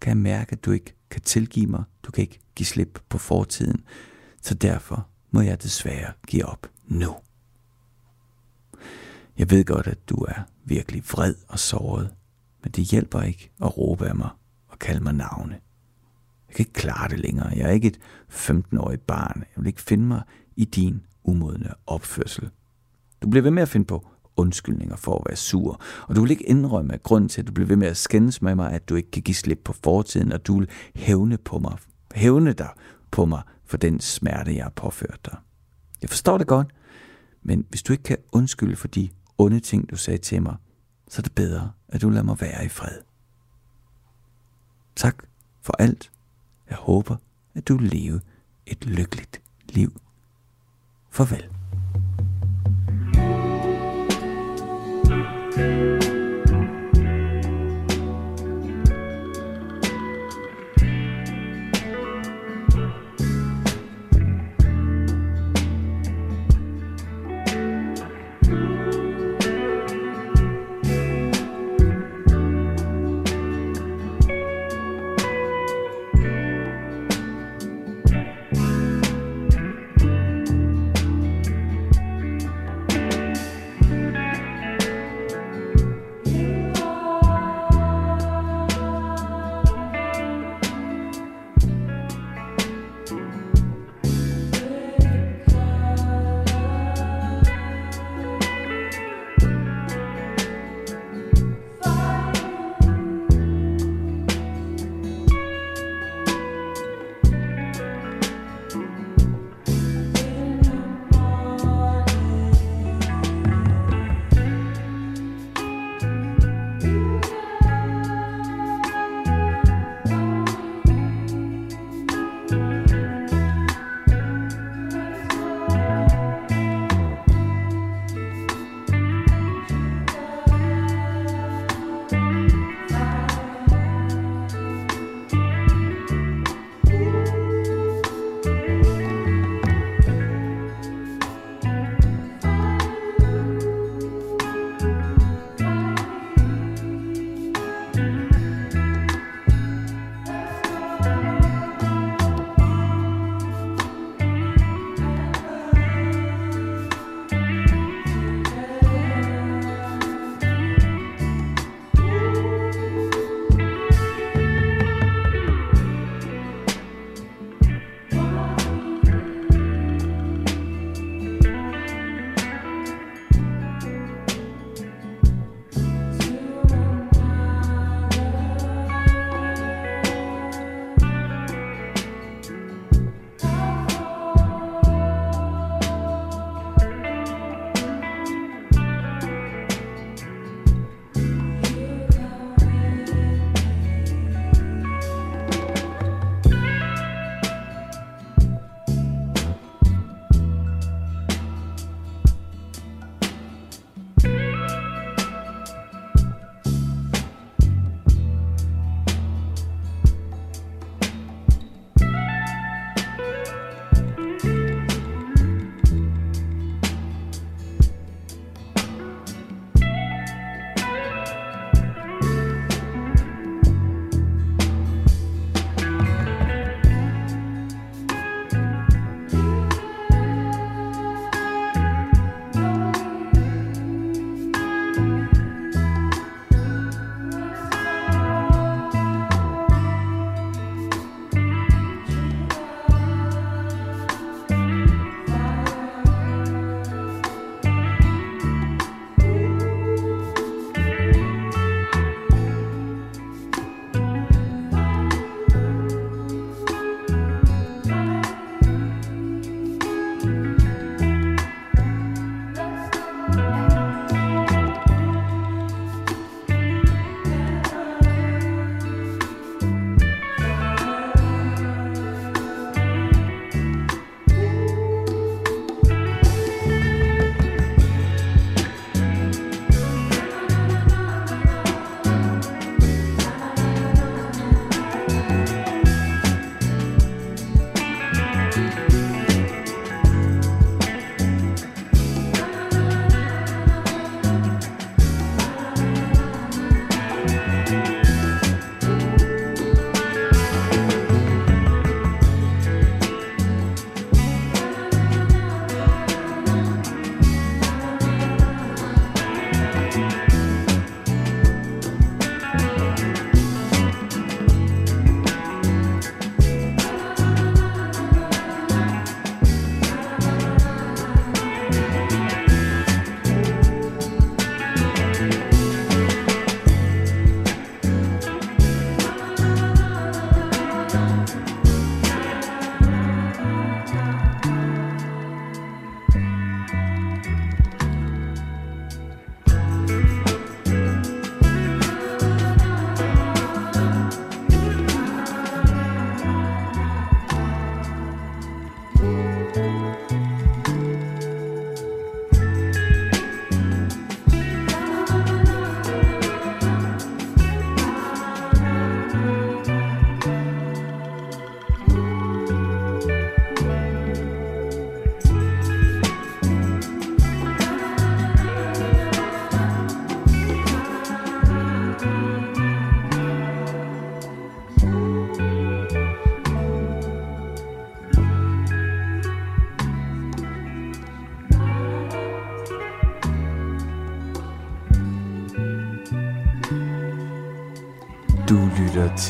[0.00, 1.84] kan jeg mærke, at du ikke kan tilgive mig.
[2.02, 3.84] Du kan ikke give slip på fortiden.
[4.42, 7.16] Så derfor må jeg desværre give op nu.
[9.38, 12.14] Jeg ved godt, at du er virkelig vred og såret,
[12.62, 14.30] men det hjælper ikke at råbe af mig
[14.68, 15.60] og kalde mig navne.
[16.48, 17.48] Jeg kan ikke klare det længere.
[17.48, 19.38] Jeg er ikke et 15-årigt barn.
[19.38, 20.22] Jeg vil ikke finde mig
[20.56, 22.50] i din umodne opførsel.
[23.22, 24.06] Du bliver ved med at finde på
[24.36, 27.52] undskyldninger for at være sur, og du vil ikke indrømme, af grund til, at du
[27.52, 30.32] bliver ved med at skændes med mig, at du ikke kan give slip på fortiden,
[30.32, 31.76] og du vil hævne på mig,
[32.14, 32.68] hævne dig
[33.10, 35.36] på mig for den smerte, jeg har påført dig.
[36.02, 36.66] Jeg forstår det godt,
[37.42, 39.08] men hvis du ikke kan undskylde for de
[39.38, 40.56] onde ting, du sagde til mig,
[41.08, 42.98] så er det bedre, at du lader mig være i fred.
[44.96, 45.24] Tak
[45.62, 46.10] for alt.
[46.70, 47.16] Jeg håber,
[47.54, 48.18] at du lever
[48.66, 50.00] et lykkeligt liv.
[51.10, 51.59] Farvel.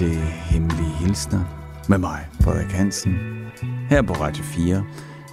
[0.01, 0.17] Til
[0.51, 1.41] Hemmelige Hilsner
[1.89, 3.19] med mig, Frederik Hansen,
[3.89, 4.85] her på Radio 4,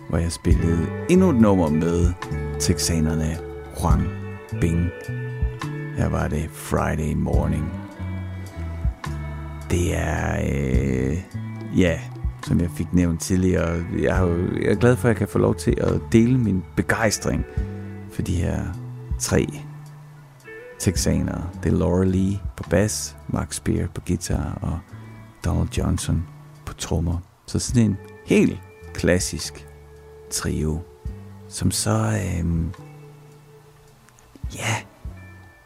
[0.09, 2.13] hvor jeg spillede endnu et nummer med
[2.59, 3.37] texanerne
[3.81, 4.07] Juan
[4.61, 4.89] Bing.
[5.97, 7.71] Her var det Friday Morning.
[9.71, 11.17] Det er, øh,
[11.77, 11.99] ja,
[12.43, 15.27] som jeg fik nævnt tidligere, jeg er, jo, jeg er glad for, at jeg kan
[15.27, 17.45] få lov til at dele min begejstring
[18.11, 18.63] for de her
[19.19, 19.47] tre
[20.79, 21.49] texanere.
[21.63, 24.79] Det er Laura Lee på bas, Mark Spear på guitar og
[25.45, 26.27] Donald Johnson
[26.65, 27.17] på trommer.
[27.45, 28.59] Så sådan en helt
[28.93, 29.67] klassisk
[30.31, 30.81] trio,
[31.49, 32.73] som så, øhm,
[34.55, 34.75] ja,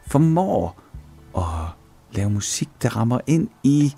[0.06, 0.80] formår
[1.36, 1.76] at
[2.12, 3.94] lave musik, der rammer ind i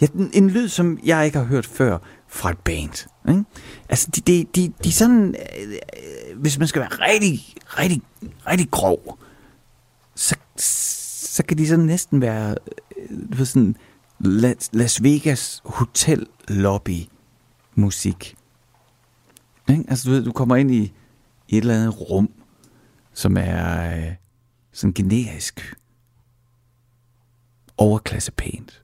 [0.00, 1.98] ja, en, en lyd, som jeg ikke har hørt før
[2.28, 3.08] fra et band.
[3.28, 3.44] Ikke?
[3.88, 8.02] Altså, de, de, de, de sådan, øh, hvis man skal være rigtig, rigtig,
[8.46, 9.18] rigtig grov,
[10.14, 12.56] så, så kan de sådan næsten være
[12.98, 13.76] øh, ved, sådan
[14.72, 17.00] Las Vegas hotel lobby
[17.74, 18.36] musik.
[19.70, 19.84] Ikke?
[19.88, 20.92] Altså, du ved, du kommer ind i,
[21.48, 22.30] i et eller andet rum,
[23.14, 24.14] som er øh,
[24.72, 25.74] sådan generisk
[27.76, 28.82] overklasse pænt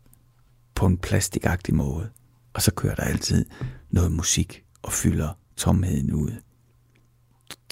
[0.75, 2.11] på en plastikagtig måde.
[2.53, 3.45] Og så kører der altid
[3.91, 6.31] noget musik og fylder tomheden ud.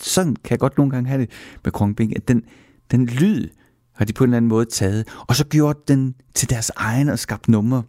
[0.01, 1.31] Sådan kan jeg godt nogle gange have det
[1.65, 2.43] med Kronbing, at den,
[2.91, 3.49] den lyd
[3.95, 7.09] har de på en eller anden måde taget, og så gjort den til deres egen
[7.09, 7.83] og skabt numre.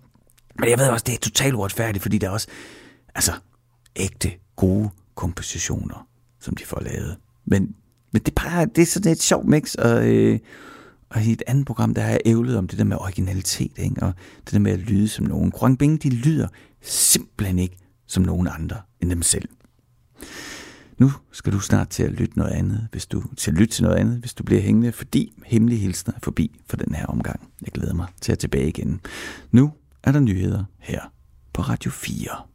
[0.59, 2.47] Men jeg ved også, det er totalt uretfærdigt, fordi der er også
[3.15, 3.31] altså,
[3.95, 6.07] ægte gode kompositioner,
[6.39, 7.17] som de får lavet.
[7.45, 7.75] Men,
[8.11, 10.39] men det, er bare, det er sådan et sjovt mix, og, øh,
[11.09, 14.03] og i et andet program, der har jeg ævlet om det der med originalitet, ikke?
[14.03, 14.13] og
[14.45, 15.51] det der med at lyde som nogen.
[15.51, 16.47] Kronbing, de lyder
[16.81, 17.77] simpelthen ikke
[18.09, 19.49] som nogen andre end dem selv.
[20.97, 23.83] Nu skal du snart til at lytte noget andet, hvis du til at lytte til
[23.83, 27.49] noget andet, hvis du bliver hængende, fordi hemmelige hilsner er forbi for den her omgang.
[27.61, 29.01] Jeg glæder mig til at tilbage igen.
[29.51, 29.71] Nu
[30.03, 31.01] er der nyheder her
[31.53, 32.48] på Radio 4.